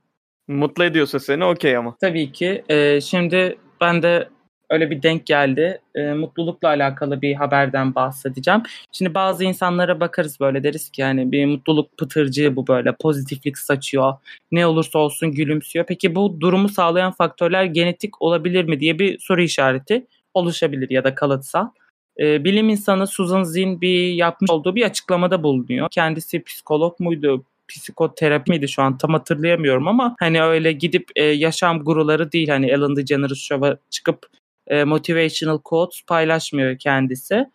Mutlu 0.49 0.85
ediyorsa 0.85 1.19
seni 1.21 1.45
okey 1.45 1.77
ama. 1.77 1.97
Tabii 2.01 2.33
ki. 2.33 2.65
e, 2.69 3.01
şimdi 3.01 3.59
ben 3.81 4.03
de 4.03 4.29
öyle 4.71 4.91
bir 4.91 5.03
denk 5.03 5.27
geldi. 5.27 5.81
E, 5.95 6.13
mutlulukla 6.13 6.69
alakalı 6.69 7.23
bir 7.23 7.35
haberden 7.35 7.95
bahsedeceğim. 7.95 8.63
Şimdi 8.93 9.15
bazı 9.15 9.45
insanlara 9.45 10.01
bakarız 10.01 10.41
böyle 10.41 10.63
deriz 10.63 10.91
ki 10.91 11.01
yani 11.01 11.33
bir 11.33 11.47
mutluluk 11.47 11.99
pıtırcığı 11.99 12.57
bu 12.57 12.67
böyle 12.67 12.93
pozitiflik 13.01 13.59
saçıyor. 13.59 14.15
Ne 14.53 14.67
olursa 14.67 14.99
olsun 14.99 15.33
gülümsüyor. 15.33 15.87
Peki 15.87 16.15
bu 16.15 16.41
durumu 16.41 16.69
sağlayan 16.69 17.13
faktörler 17.13 17.65
genetik 17.65 18.23
olabilir 18.23 18.65
mi 18.65 18.81
diye 18.81 18.99
bir 18.99 19.19
soru 19.19 19.43
işareti 19.43 20.07
oluşabilir 20.35 20.91
ya 20.91 21.05
da 21.05 21.15
kalıtsal. 21.15 21.69
E, 22.21 22.45
bilim 22.45 22.69
insanı 22.69 23.07
Susan 23.07 23.43
Zinn 23.43 23.81
bir 23.81 24.13
yapmış 24.13 24.51
olduğu 24.51 24.75
bir 24.75 24.85
açıklamada 24.85 25.43
bulunuyor. 25.43 25.89
Kendisi 25.91 26.45
psikolog 26.45 27.01
muydu? 27.01 27.45
psikoterapi 27.69 28.51
miydi 28.51 28.69
şu 28.69 28.83
an 28.83 28.99
tam 28.99 29.13
hatırlayamıyorum 29.13 29.89
ama 29.89 30.17
hani 30.19 30.43
öyle 30.43 30.73
gidip 30.73 31.11
e, 31.17 31.25
yaşam 31.25 31.85
guruları 31.85 32.33
değil 32.33 32.49
hani 32.49 32.67
Ellen 32.67 32.97
DeGeneres 32.97 33.39
Show'a 33.39 33.77
çıkıp 33.91 34.27
e, 34.71 34.85
motivational 34.85 35.59
quotes 35.59 36.03
paylaşmıyor 36.07 36.79
kendisi. 36.79 37.47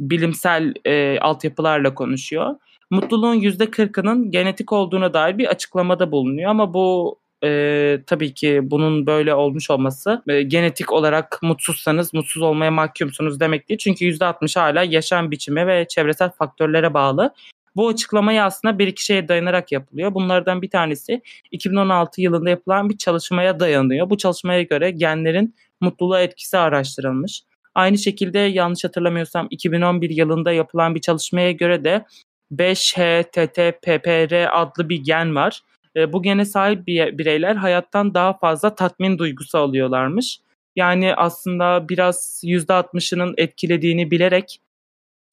Bilimsel 0.00 0.74
e, 0.84 1.18
altyapılarla 1.20 1.94
konuşuyor. 1.94 2.54
Mutluluğun 2.90 3.40
%40'ının 3.40 4.30
genetik 4.30 4.72
olduğuna 4.72 5.14
dair 5.14 5.38
bir 5.38 5.46
açıklamada 5.46 6.12
bulunuyor 6.12 6.50
ama 6.50 6.74
bu 6.74 7.18
e, 7.44 7.98
tabii 8.06 8.34
ki 8.34 8.60
bunun 8.62 9.06
böyle 9.06 9.34
olmuş 9.34 9.70
olması 9.70 10.22
e, 10.28 10.42
genetik 10.42 10.92
olarak 10.92 11.38
mutsuzsanız 11.42 12.14
mutsuz 12.14 12.42
olmaya 12.42 12.70
mahkumsunuz 12.70 13.40
demek 13.40 13.68
değil. 13.68 13.78
Çünkü 13.78 14.04
%60 14.04 14.60
hala 14.60 14.82
yaşam 14.82 15.30
biçimi 15.30 15.66
ve 15.66 15.86
çevresel 15.88 16.30
faktörlere 16.30 16.94
bağlı. 16.94 17.34
Bu 17.76 17.88
açıklamayı 17.88 18.42
aslında 18.42 18.78
bir 18.78 18.86
iki 18.86 19.04
şeye 19.04 19.28
dayanarak 19.28 19.72
yapılıyor. 19.72 20.14
Bunlardan 20.14 20.62
bir 20.62 20.70
tanesi 20.70 21.22
2016 21.50 22.20
yılında 22.20 22.50
yapılan 22.50 22.90
bir 22.90 22.98
çalışmaya 22.98 23.60
dayanıyor. 23.60 24.10
Bu 24.10 24.18
çalışmaya 24.18 24.62
göre 24.62 24.90
genlerin 24.90 25.54
mutluluğa 25.80 26.20
etkisi 26.20 26.58
araştırılmış. 26.58 27.42
Aynı 27.74 27.98
şekilde 27.98 28.38
yanlış 28.38 28.84
hatırlamıyorsam 28.84 29.46
2011 29.50 30.10
yılında 30.10 30.52
yapılan 30.52 30.94
bir 30.94 31.00
çalışmaya 31.00 31.52
göre 31.52 31.84
de 31.84 32.04
5HTTPPR 32.52 34.48
adlı 34.60 34.88
bir 34.88 35.04
gen 35.04 35.34
var. 35.34 35.60
E, 35.96 36.12
bu 36.12 36.22
gene 36.22 36.44
sahip 36.44 36.86
bireyler 36.86 37.56
hayattan 37.56 38.14
daha 38.14 38.38
fazla 38.38 38.74
tatmin 38.74 39.18
duygusu 39.18 39.58
alıyorlarmış. 39.58 40.40
Yani 40.76 41.14
aslında 41.14 41.88
biraz 41.88 42.42
%60'ının 42.44 43.34
etkilediğini 43.36 44.10
bilerek 44.10 44.60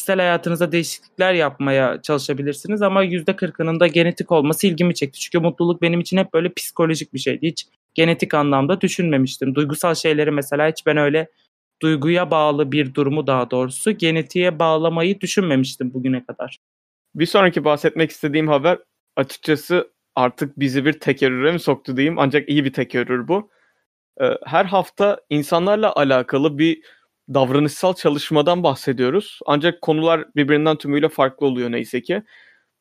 kişisel 0.07 0.19
hayatınıza 0.19 0.71
değişiklikler 0.71 1.33
yapmaya 1.33 2.01
çalışabilirsiniz 2.01 2.81
ama 2.81 3.05
%40'ının 3.05 3.79
da 3.79 3.87
genetik 3.87 4.31
olması 4.31 4.67
ilgimi 4.67 4.95
çekti. 4.95 5.19
Çünkü 5.19 5.39
mutluluk 5.39 5.81
benim 5.81 5.99
için 5.99 6.17
hep 6.17 6.33
böyle 6.33 6.53
psikolojik 6.53 7.13
bir 7.13 7.19
şeydi. 7.19 7.47
Hiç 7.47 7.65
genetik 7.97 8.33
anlamda 8.33 8.81
düşünmemiştim. 8.81 9.55
Duygusal 9.55 9.95
şeyleri 9.95 10.31
mesela 10.31 10.69
hiç 10.69 10.85
ben 10.85 10.97
öyle 10.97 11.27
duyguya 11.81 12.31
bağlı 12.31 12.71
bir 12.71 12.93
durumu 12.93 13.27
daha 13.27 13.51
doğrusu 13.51 13.91
genetiğe 13.91 14.59
bağlamayı 14.59 15.21
düşünmemiştim 15.21 15.93
bugüne 15.93 16.25
kadar. 16.25 16.57
Bir 17.15 17.25
sonraki 17.25 17.63
bahsetmek 17.63 18.11
istediğim 18.11 18.47
haber 18.47 18.79
açıkçası 19.15 19.91
artık 20.15 20.59
bizi 20.59 20.85
bir 20.85 20.93
tekerrüre 20.93 21.51
mi 21.51 21.59
soktu 21.59 21.97
diyeyim 21.97 22.19
ancak 22.19 22.49
iyi 22.49 22.65
bir 22.65 22.73
tekerrür 22.73 23.27
bu. 23.27 23.49
Her 24.45 24.65
hafta 24.65 25.21
insanlarla 25.29 25.95
alakalı 25.95 26.57
bir 26.57 26.81
davranışsal 27.33 27.93
çalışmadan 27.93 28.63
bahsediyoruz. 28.63 29.39
Ancak 29.45 29.81
konular 29.81 30.25
birbirinden 30.35 30.75
tümüyle 30.75 31.09
farklı 31.09 31.47
oluyor 31.47 31.71
neyse 31.71 32.01
ki. 32.01 32.23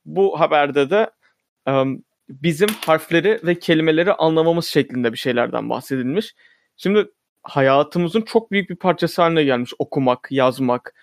Bu 0.04 0.40
haberde 0.40 0.90
de 0.90 1.10
bizim 2.28 2.68
harfleri 2.68 3.40
ve 3.44 3.58
kelimeleri 3.58 4.12
anlamamız 4.12 4.66
şeklinde 4.66 5.12
bir 5.12 5.18
şeylerden 5.18 5.70
bahsedilmiş. 5.70 6.34
Şimdi 6.76 7.06
hayatımızın 7.42 8.22
çok 8.22 8.50
büyük 8.50 8.70
bir 8.70 8.76
parçası 8.76 9.22
haline 9.22 9.44
gelmiş 9.44 9.72
okumak, 9.78 10.28
yazmak, 10.30 10.94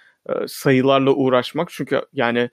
sayılarla 0.47 1.11
uğraşmak. 1.11 1.69
Çünkü 1.71 2.01
yani 2.13 2.49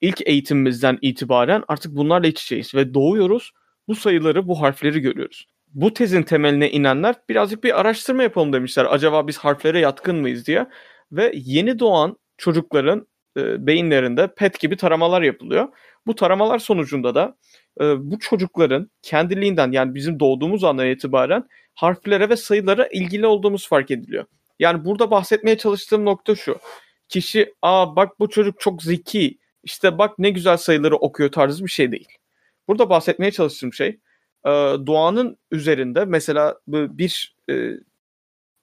ilk 0.00 0.28
eğitimimizden 0.28 0.98
itibaren 1.02 1.64
artık 1.68 1.96
bunlarla 1.96 2.26
iç 2.26 2.42
içeyiz 2.42 2.74
ve 2.74 2.94
doğuyoruz. 2.94 3.52
Bu 3.88 3.94
sayıları, 3.94 4.48
bu 4.48 4.60
harfleri 4.60 5.00
görüyoruz. 5.00 5.48
Bu 5.68 5.94
tezin 5.94 6.22
temeline 6.22 6.70
inenler 6.70 7.14
birazcık 7.28 7.64
bir 7.64 7.80
araştırma 7.80 8.22
yapalım 8.22 8.52
demişler. 8.52 8.86
Acaba 8.90 9.26
biz 9.26 9.38
harflere 9.38 9.80
yatkın 9.80 10.16
mıyız 10.16 10.46
diye. 10.46 10.66
Ve 11.12 11.32
yeni 11.34 11.78
doğan 11.78 12.16
çocukların 12.38 13.06
e, 13.36 13.66
beyinlerinde 13.66 14.34
PET 14.34 14.60
gibi 14.60 14.76
taramalar 14.76 15.22
yapılıyor. 15.22 15.68
Bu 16.06 16.14
taramalar 16.14 16.58
sonucunda 16.58 17.14
da 17.14 17.36
e, 17.80 17.84
bu 18.10 18.18
çocukların 18.18 18.90
kendiliğinden 19.02 19.72
yani 19.72 19.94
bizim 19.94 20.20
doğduğumuz 20.20 20.64
andan 20.64 20.86
itibaren 20.86 21.48
harflere 21.74 22.28
ve 22.28 22.36
sayılara 22.36 22.86
ilgili 22.86 23.26
olduğumuz 23.26 23.68
fark 23.68 23.90
ediliyor. 23.90 24.24
Yani 24.58 24.84
burada 24.84 25.10
bahsetmeye 25.10 25.58
çalıştığım 25.58 26.04
nokta 26.04 26.34
şu. 26.34 26.58
Kişi 27.08 27.54
aa 27.62 27.96
bak 27.96 28.20
bu 28.20 28.28
çocuk 28.28 28.60
çok 28.60 28.82
zeki 28.82 29.38
işte 29.64 29.98
bak 29.98 30.18
ne 30.18 30.30
güzel 30.30 30.56
sayıları 30.56 30.96
okuyor 30.96 31.32
tarzı 31.32 31.64
bir 31.64 31.70
şey 31.70 31.92
değil. 31.92 32.08
Burada 32.68 32.90
bahsetmeye 32.90 33.32
çalıştığım 33.32 33.72
şey 33.72 33.88
e, 34.44 34.50
doğanın 34.86 35.38
üzerinde 35.50 36.04
mesela 36.04 36.58
bir 36.68 37.36
e, 37.50 37.70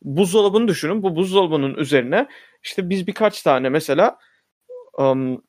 buzdolabını 0.01 0.67
düşünün. 0.67 1.03
Bu 1.03 1.15
buzdolabının 1.15 1.75
üzerine 1.75 2.27
işte 2.63 2.89
biz 2.89 3.07
birkaç 3.07 3.41
tane 3.41 3.69
mesela 3.69 4.17
um, 4.97 5.43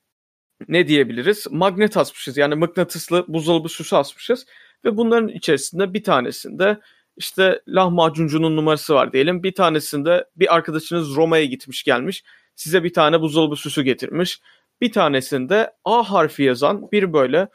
ne 0.69 0.89
diyebiliriz? 0.89 1.47
Magnet 1.51 1.97
asmışız. 1.97 2.37
Yani 2.37 2.55
mıknatıslı 2.55 3.25
buzdolabı 3.29 3.69
süsü 3.69 3.97
asmışız. 3.97 4.47
Ve 4.85 4.97
bunların 4.97 5.29
içerisinde 5.29 5.95
bir 5.95 6.05
tanesinde 6.05 6.81
işte 7.17 7.61
lahmacuncunun 7.69 8.57
numarası 8.57 8.95
var 8.95 9.13
diyelim. 9.13 9.43
Bir 9.43 9.55
tanesinde 9.55 10.25
bir 10.37 10.55
arkadaşınız 10.55 11.17
Roma'ya 11.17 11.45
gitmiş 11.45 11.83
gelmiş. 11.85 12.25
Size 12.57 12.85
bir 12.85 12.93
tane 12.93 13.21
buzdolabı 13.21 13.57
süsü 13.57 13.83
getirmiş. 13.83 14.41
Bir 14.81 14.93
tanesinde 14.93 15.73
A 15.85 16.03
harfi 16.03 16.43
yazan 16.43 16.93
bir 16.93 17.13
böyle 17.13 17.49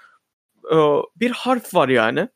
e, 0.71 0.77
bir 1.15 1.31
harf 1.31 1.75
var 1.75 1.89
yani. 1.89 2.27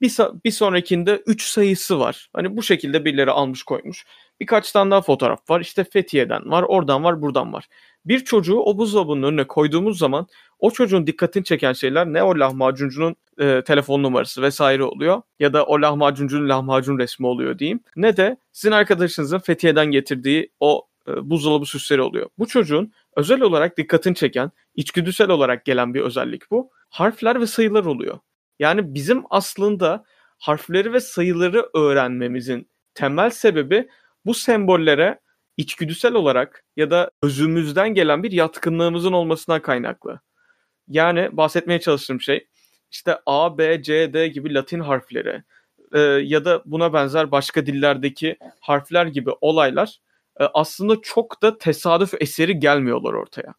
Bir, 0.00 0.12
bir 0.44 0.50
sonrakinde 0.50 1.22
3 1.26 1.42
sayısı 1.42 2.00
var. 2.00 2.30
Hani 2.32 2.56
bu 2.56 2.62
şekilde 2.62 3.04
birileri 3.04 3.30
almış 3.30 3.62
koymuş. 3.62 4.04
Birkaç 4.40 4.72
tane 4.72 4.90
daha 4.90 5.00
fotoğraf 5.02 5.50
var. 5.50 5.60
İşte 5.60 5.84
Fethiye'den 5.84 6.50
var, 6.50 6.62
oradan 6.62 7.04
var, 7.04 7.22
buradan 7.22 7.52
var. 7.52 7.68
Bir 8.04 8.24
çocuğu 8.24 8.58
o 8.58 8.78
buzdolabının 8.78 9.22
önüne 9.22 9.46
koyduğumuz 9.46 9.98
zaman 9.98 10.26
o 10.58 10.70
çocuğun 10.70 11.06
dikkatini 11.06 11.44
çeken 11.44 11.72
şeyler 11.72 12.06
ne 12.06 12.22
o 12.22 12.38
lahmacuncunun 12.38 13.16
e, 13.38 13.62
telefon 13.64 14.02
numarası 14.02 14.42
vesaire 14.42 14.84
oluyor 14.84 15.22
ya 15.38 15.52
da 15.52 15.66
o 15.66 15.82
lahmacuncunun 15.82 16.48
lahmacun 16.48 16.98
resmi 16.98 17.26
oluyor 17.26 17.58
diyeyim. 17.58 17.80
Ne 17.96 18.16
de 18.16 18.36
sizin 18.52 18.72
arkadaşınızın 18.72 19.38
Fethiye'den 19.38 19.86
getirdiği 19.86 20.52
o 20.60 20.86
e, 21.08 21.30
buzdolabı 21.30 21.66
süsleri 21.66 22.02
oluyor. 22.02 22.28
Bu 22.38 22.46
çocuğun 22.46 22.92
özel 23.16 23.40
olarak 23.40 23.76
dikkatini 23.76 24.14
çeken, 24.14 24.50
içgüdüsel 24.74 25.30
olarak 25.30 25.64
gelen 25.64 25.94
bir 25.94 26.00
özellik 26.00 26.50
bu. 26.50 26.70
Harfler 26.90 27.40
ve 27.40 27.46
sayılar 27.46 27.84
oluyor. 27.84 28.18
Yani 28.58 28.94
bizim 28.94 29.22
aslında 29.30 30.04
harfleri 30.38 30.92
ve 30.92 31.00
sayıları 31.00 31.70
öğrenmemizin 31.74 32.68
temel 32.94 33.30
sebebi 33.30 33.88
bu 34.26 34.34
sembollere 34.34 35.20
içgüdüsel 35.56 36.14
olarak 36.14 36.64
ya 36.76 36.90
da 36.90 37.10
özümüzden 37.22 37.94
gelen 37.94 38.22
bir 38.22 38.32
yatkınlığımızın 38.32 39.12
olmasına 39.12 39.62
kaynaklı. 39.62 40.20
Yani 40.88 41.28
bahsetmeye 41.32 41.80
çalıştığım 41.80 42.20
şey 42.20 42.46
işte 42.90 43.18
A, 43.26 43.58
B, 43.58 43.82
C, 43.82 44.12
D 44.12 44.28
gibi 44.28 44.54
Latin 44.54 44.80
harfleri 44.80 45.42
e, 45.92 45.98
ya 46.00 46.44
da 46.44 46.62
buna 46.64 46.92
benzer 46.92 47.30
başka 47.30 47.66
dillerdeki 47.66 48.36
harfler 48.60 49.06
gibi 49.06 49.30
olaylar 49.40 50.00
e, 50.40 50.44
aslında 50.44 50.96
çok 51.02 51.42
da 51.42 51.58
tesadüf 51.58 52.14
eseri 52.20 52.60
gelmiyorlar 52.60 53.12
ortaya. 53.12 53.54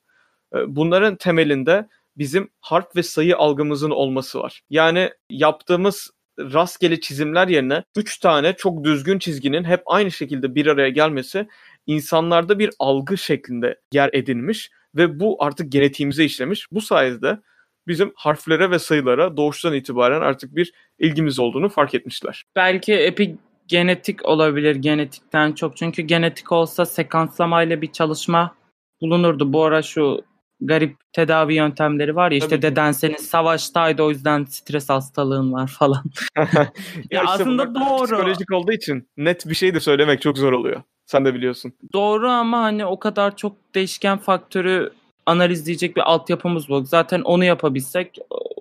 E, 0.55 0.57
bunların 0.75 1.15
temelinde 1.15 1.87
bizim 2.17 2.49
harf 2.59 2.95
ve 2.95 3.03
sayı 3.03 3.37
algımızın 3.37 3.89
olması 3.89 4.39
var. 4.39 4.61
Yani 4.69 5.11
yaptığımız 5.29 6.11
rastgele 6.53 6.99
çizimler 6.99 7.47
yerine 7.47 7.83
3 7.97 8.19
tane 8.19 8.53
çok 8.53 8.83
düzgün 8.83 9.19
çizginin 9.19 9.63
hep 9.63 9.81
aynı 9.85 10.11
şekilde 10.11 10.55
bir 10.55 10.67
araya 10.67 10.89
gelmesi 10.89 11.47
insanlarda 11.87 12.59
bir 12.59 12.69
algı 12.79 13.17
şeklinde 13.17 13.79
yer 13.93 14.09
edinmiş 14.13 14.71
ve 14.95 15.19
bu 15.19 15.43
artık 15.43 15.71
genetiğimize 15.71 16.25
işlemiş. 16.25 16.67
Bu 16.71 16.81
sayede 16.81 17.39
bizim 17.87 18.11
harflere 18.15 18.71
ve 18.71 18.79
sayılara 18.79 19.37
doğuştan 19.37 19.73
itibaren 19.73 20.21
artık 20.21 20.55
bir 20.55 20.73
ilgimiz 20.99 21.39
olduğunu 21.39 21.69
fark 21.69 21.95
etmişler. 21.95 22.43
Belki 22.55 22.93
epigenetik 22.93 24.25
olabilir 24.25 24.75
genetikten 24.75 25.51
çok. 25.53 25.77
Çünkü 25.77 26.01
genetik 26.01 26.51
olsa 26.51 26.85
sekanslamayla 26.85 27.81
bir 27.81 27.91
çalışma 27.91 28.55
bulunurdu. 29.01 29.53
Bu 29.53 29.63
ara 29.63 29.81
şu 29.81 30.21
garip 30.61 30.95
tedavi 31.13 31.53
yöntemleri 31.55 32.15
var 32.15 32.31
ya 32.31 32.37
işte 32.37 32.49
Tabii 32.49 32.61
deden 32.61 32.91
senin 32.91 33.15
savaştaydı 33.15 34.03
o 34.03 34.09
yüzden 34.09 34.43
stres 34.43 34.89
hastalığın 34.89 35.53
var 35.53 35.67
falan. 35.79 36.03
ya, 36.37 36.47
ya 37.11 37.23
işte 37.23 37.27
aslında 37.27 37.75
doğru. 37.75 38.05
Psikolojik 38.05 38.51
olduğu 38.51 38.71
için 38.71 39.07
net 39.17 39.49
bir 39.49 39.55
şey 39.55 39.73
de 39.73 39.79
söylemek 39.79 40.21
çok 40.21 40.37
zor 40.37 40.53
oluyor. 40.53 40.81
Sen 41.05 41.25
de 41.25 41.33
biliyorsun. 41.33 41.73
Doğru 41.93 42.29
ama 42.29 42.61
hani 42.61 42.85
o 42.85 42.99
kadar 42.99 43.35
çok 43.35 43.55
değişken 43.75 44.17
faktörü 44.17 44.91
analizleyecek 45.25 45.95
bir 45.95 46.01
altyapımız 46.01 46.69
yok. 46.69 46.87
Zaten 46.87 47.21
onu 47.21 47.45
yapabilsek 47.45 48.17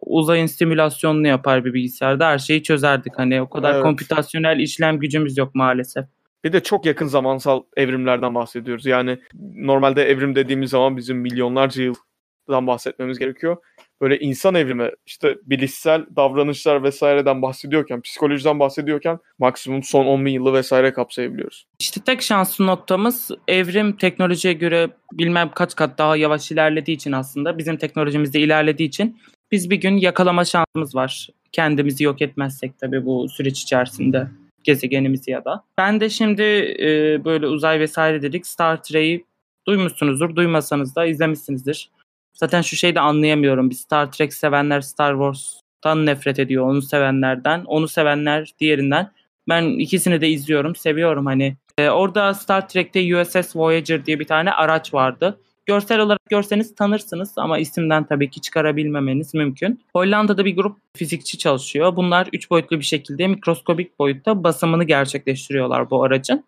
uzayın 0.07 0.47
simülasyonunu 0.47 1.27
yapar 1.27 1.65
bir 1.65 1.75
bilgisayarda 1.75 2.27
her 2.27 2.39
şeyi 2.39 2.63
çözerdik. 2.63 3.13
Hani 3.19 3.43
o 3.43 3.51
kadar 3.51 3.75
evet. 3.75 3.83
kompütasyonel 3.83 4.59
işlem 4.59 4.99
gücümüz 4.99 5.39
yok 5.39 5.55
maalesef. 5.55 6.05
Bir 6.45 6.53
de 6.53 6.63
çok 6.63 6.87
yakın 6.87 7.07
zamansal 7.07 7.63
evrimlerden 7.77 8.35
bahsediyoruz. 8.35 8.87
Yani 8.87 9.19
normalde 9.55 10.05
evrim 10.05 10.35
dediğimiz 10.35 10.71
zaman 10.71 10.97
bizim 10.97 11.19
milyonlarca 11.19 11.83
yıldan 11.83 12.67
bahsetmemiz 12.67 13.19
gerekiyor. 13.19 13.57
Böyle 14.01 14.19
insan 14.19 14.55
evrimi, 14.55 14.91
işte 15.07 15.37
bilişsel 15.43 16.07
davranışlar 16.17 16.83
vesaireden 16.83 17.43
bahsediyorken, 17.43 18.01
psikolojiden 18.01 18.61
bahsediyorken 18.61 19.19
maksimum 19.39 19.83
son 19.83 20.07
10 20.07 20.27
bin 20.27 20.33
yılı 20.33 20.53
vesaire 20.53 20.93
kapsayabiliyoruz. 20.93 21.67
İşte 21.81 22.01
tek 22.01 22.23
şanslı 22.23 22.67
noktamız 22.67 23.31
evrim 23.49 23.97
teknolojiye 23.97 24.55
göre 24.55 24.91
bilmem 25.13 25.51
kaç 25.55 25.77
kat 25.77 25.99
daha 25.99 26.17
yavaş 26.17 26.51
ilerlediği 26.51 26.97
için 26.97 27.13
aslında 27.13 27.59
bizim 27.59 27.77
teknolojimizde 27.77 28.41
ilerlediği 28.41 28.89
için 28.89 29.21
biz 29.53 29.71
bir 29.71 29.77
gün 29.77 29.97
yakalama 29.97 30.45
şansımız 30.45 30.95
var. 30.95 31.29
Kendimizi 31.53 32.05
yok 32.05 32.23
etmezsek 32.23 32.79
tabii 32.79 33.07
bu 33.07 33.29
süreç 33.29 33.63
içerisinde 33.63 34.29
gezegenimizi 34.65 35.31
ya 35.31 35.45
da. 35.45 35.65
Ben 35.79 36.01
de 36.01 36.11
şimdi 36.11 36.43
e, 36.81 37.21
böyle 37.25 37.47
uzay 37.47 37.81
vesaire 37.81 38.23
dedik. 38.23 38.47
Star 38.47 38.83
Trek'i 38.83 39.25
duymuşsunuzdur. 39.67 40.37
Duymasanız 40.37 40.97
da 40.97 41.07
izlemişsinizdir. 41.07 41.91
Zaten 42.35 42.63
şu 42.63 42.77
şeyi 42.77 42.95
de 42.95 43.01
anlayamıyorum. 43.01 43.71
Bir 43.71 43.75
Star 43.75 44.13
Trek 44.13 44.35
sevenler 44.35 44.81
Star 44.81 45.13
Wars'tan 45.13 46.07
nefret 46.07 46.39
ediyor. 46.39 46.67
Onu 46.67 46.83
sevenlerden. 46.83 47.65
Onu 47.65 47.89
sevenler 47.89 48.51
diğerinden. 48.59 49.13
Ben 49.49 49.65
ikisini 49.65 50.21
de 50.21 50.29
izliyorum. 50.29 50.77
Seviyorum 50.77 51.27
hani. 51.27 51.57
E, 51.79 51.91
orada 51.91 52.35
Star 52.35 52.69
Trek'te 52.69 53.17
USS 53.17 53.57
Voyager 53.57 54.07
diye 54.07 54.21
bir 54.21 54.25
tane 54.25 54.53
araç 54.53 54.95
vardı. 54.95 55.41
Görsel 55.71 56.01
olarak 56.01 56.27
görseniz 56.31 56.75
tanırsınız 56.75 57.33
ama 57.37 57.59
isimden 57.59 58.05
tabii 58.05 58.31
ki 58.31 58.41
çıkarabilmemeniz 58.41 59.35
mümkün. 59.35 59.81
Hollanda'da 59.93 60.45
bir 60.45 60.57
grup 60.57 60.77
fizikçi 60.97 61.39
çalışıyor. 61.39 61.97
Bunlar 61.97 62.29
3 62.33 62.51
boyutlu 62.51 62.79
bir 62.79 62.85
şekilde 62.85 63.27
mikroskobik 63.27 63.99
boyutta 63.99 64.45
basımını 64.45 64.85
gerçekleştiriyorlar 64.85 65.91
bu 65.91 66.05
aracın. 66.05 66.45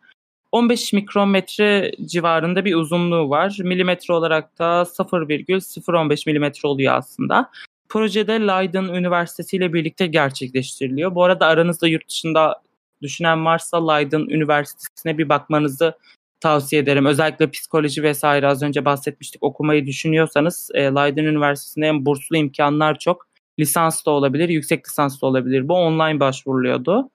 15 0.53 0.93
mikrometre 0.93 1.93
civarında 2.05 2.65
bir 2.65 2.75
uzunluğu 2.75 3.31
var. 3.31 3.57
Milimetre 3.61 4.15
olarak 4.15 4.59
da 4.59 4.85
0,015 4.85 6.27
milimetre 6.27 6.69
oluyor 6.69 6.95
aslında. 6.95 7.51
Projede 7.89 8.33
Leiden 8.33 8.85
Üniversitesi 8.85 9.57
ile 9.57 9.73
birlikte 9.73 10.07
gerçekleştiriliyor. 10.07 11.15
Bu 11.15 11.25
arada 11.25 11.47
aranızda 11.47 11.89
yurt 11.89 12.09
dışında 12.09 12.63
düşünen 13.03 13.45
varsa 13.45 13.93
Leiden 13.93 14.21
Üniversitesi'ne 14.21 15.19
bir 15.19 15.29
bakmanızı 15.29 15.95
tavsiye 16.43 16.83
ederim. 16.83 17.07
Özellikle 17.07 17.51
psikoloji 17.51 18.03
vesaire 18.03 18.47
az 18.47 18.63
önce 18.63 18.85
bahsetmiştik 18.85 19.43
okumayı 19.43 19.87
düşünüyorsanız 19.87 20.71
e, 20.75 20.83
Leiden 20.83 21.25
Üniversitesi'nde 21.25 21.87
hem 21.87 22.07
burslu 22.07 22.37
imkanlar 22.37 22.99
çok. 22.99 23.27
Lisans 23.59 24.07
da 24.07 24.11
olabilir, 24.11 24.49
yüksek 24.49 24.89
lisans 24.89 25.23
da 25.23 25.27
olabilir. 25.27 25.69
Bu 25.69 25.75
online 25.75 26.21
başvuruluyordu. 26.21 27.11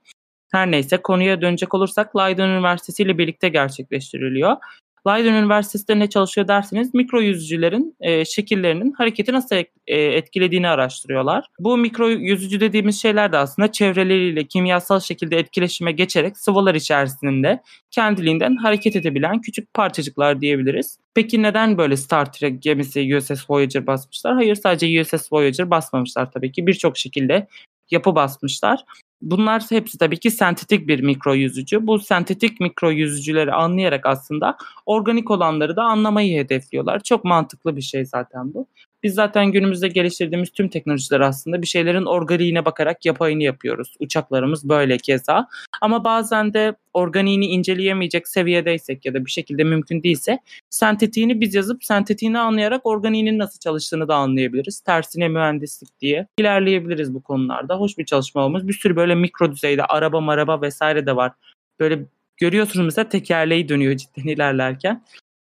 Her 0.52 0.72
neyse 0.72 0.98
konuya 0.98 1.42
dönecek 1.42 1.74
olursak 1.74 2.18
Leiden 2.18 2.50
Üniversitesi 2.50 3.04
ile 3.04 3.18
birlikte 3.18 3.50
gerçekleştiriliyor. 3.50 4.56
Leiden 5.08 5.34
Üniversitesi'de 5.34 6.00
ne 6.00 6.10
çalışıyor 6.10 6.48
derseniz 6.48 6.94
mikro 6.94 7.22
yüzücülerin 7.22 7.96
e, 8.00 8.26
şekillerinin 8.26 8.92
hareketi 8.92 9.34
nasıl 9.34 9.56
e, 9.88 10.02
etkilediğini 10.02 10.68
araştırıyorlar. 10.68 11.46
Bu 11.60 11.78
mikro 11.78 12.10
yüzücü 12.10 12.60
dediğimiz 12.60 13.02
şeyler 13.02 13.32
de 13.32 13.38
aslında 13.38 13.72
çevreleriyle 13.72 14.44
kimyasal 14.44 15.00
şekilde 15.00 15.38
etkileşime 15.38 15.92
geçerek 15.92 16.38
sıvılar 16.38 16.76
içerisinde 16.76 17.62
kendiliğinden 17.92 18.56
hareket 18.56 18.96
edebilen 18.96 19.42
küçük 19.42 19.74
parçacıklar 19.74 20.42
diyebiliriz. 20.42 21.00
Peki 21.16 21.44
neden 21.44 21.78
böyle 21.78 21.98
Star 21.98 22.34
Trek 22.34 22.62
gemisi 22.62 23.18
USS 23.18 23.50
Voyager 23.50 23.88
basmışlar? 23.88 24.34
Hayır 24.34 24.56
sadece 24.56 25.02
USS 25.02 25.34
Voyager 25.34 25.70
basmamışlar 25.70 26.32
tabii 26.32 26.52
ki. 26.52 26.68
Birçok 26.68 26.98
şekilde 26.98 27.48
yapı 27.92 28.16
basmışlar. 28.16 28.84
Bunlar 29.22 29.64
hepsi 29.70 29.98
tabii 29.98 30.20
ki 30.20 30.32
sentetik 30.32 30.88
bir 30.88 31.00
mikro 31.00 31.34
yüzücü. 31.34 31.88
Bu 31.88 32.00
sentetik 32.00 32.60
mikro 32.60 32.92
yüzücüleri 32.92 33.54
anlayarak 33.54 34.06
aslında 34.06 34.58
organik 34.86 35.32
olanları 35.32 35.76
da 35.76 35.84
anlamayı 35.84 36.40
hedefliyorlar. 36.40 37.00
Çok 37.00 37.24
mantıklı 37.24 37.76
bir 37.76 37.82
şey 37.82 38.06
zaten 38.06 38.54
bu. 38.54 38.68
Biz 39.04 39.14
zaten 39.14 39.52
günümüzde 39.52 39.88
geliştirdiğimiz 39.88 40.50
tüm 40.50 40.70
teknolojiler 40.70 41.20
aslında 41.20 41.62
bir 41.62 41.68
şeylerin 41.68 42.06
organiğine 42.06 42.66
bakarak 42.66 43.06
yapayını 43.06 43.44
yapıyoruz. 43.44 43.96
Uçaklarımız 44.00 44.70
böyle 44.70 44.98
keza. 44.98 45.48
Ama 45.82 46.04
bazen 46.04 46.54
de 46.54 46.76
organiğini 46.94 47.46
inceleyemeyecek 47.46 48.28
seviyedeysek 48.28 49.06
ya 49.06 49.14
da 49.14 49.26
bir 49.26 49.32
şekilde 49.32 49.64
mümkün 49.64 50.04
değilse 50.04 50.40
sentetiğini 50.70 51.42
biz 51.42 51.56
yazıp 51.56 51.84
sentetiğini 51.84 52.40
anlayarak 52.40 52.86
organiğinin 52.86 53.40
nasıl 53.40 53.60
çalıştığını 53.60 54.08
da 54.08 54.16
anlayabiliriz. 54.16 54.80
Tersine 54.80 55.28
mühendislik 55.28 56.00
diye 56.00 56.28
ilerleyebiliriz 56.40 57.14
bu 57.14 57.24
konularda. 57.24 57.76
Hoş 57.76 57.98
bir 57.98 58.06
çalışma 58.06 58.46
olmuş. 58.46 58.64
Bir 58.64 58.74
sürü 58.74 58.96
böyle 58.96 59.16
mikro 59.16 59.52
düzeyde 59.52 59.86
araba 59.86 60.22
maraba 60.22 60.62
vesaire 60.62 61.06
de 61.06 61.16
var. 61.16 61.32
Böyle 61.80 62.06
görüyorsunuz 62.38 62.86
mesela 62.86 63.10
tekerleği 63.10 63.70
dönüyor 63.70 63.96
cidden 63.96 64.28
ilerlerken. 64.28 65.04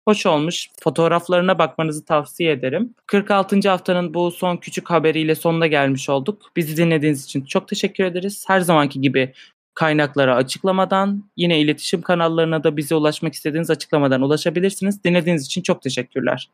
Hoş 0.09 0.27
olmuş. 0.27 0.69
Fotoğraflarına 0.83 1.59
bakmanızı 1.59 2.05
tavsiye 2.05 2.53
ederim. 2.53 2.95
46. 3.07 3.69
haftanın 3.69 4.15
bu 4.15 4.31
son 4.31 4.57
küçük 4.57 4.91
haberiyle 4.91 5.35
sonuna 5.35 5.67
gelmiş 5.67 6.09
olduk. 6.09 6.53
Bizi 6.57 6.77
dinlediğiniz 6.77 7.25
için 7.25 7.45
çok 7.45 7.69
teşekkür 7.69 8.05
ederiz. 8.05 8.45
Her 8.47 8.61
zamanki 8.61 9.01
gibi 9.01 9.33
kaynaklara 9.75 10.37
açıklamadan 10.37 11.25
yine 11.37 11.61
iletişim 11.61 12.03
kanallarına 12.03 12.65
da 12.65 12.77
bize 12.77 12.95
ulaşmak 12.95 13.35
istediğiniz 13.35 13.71
açıklamadan 13.71 14.23
ulaşabilirsiniz. 14.23 15.05
Dinlediğiniz 15.05 15.47
için 15.47 15.63
çok 15.63 15.83
teşekkürler. 15.83 16.51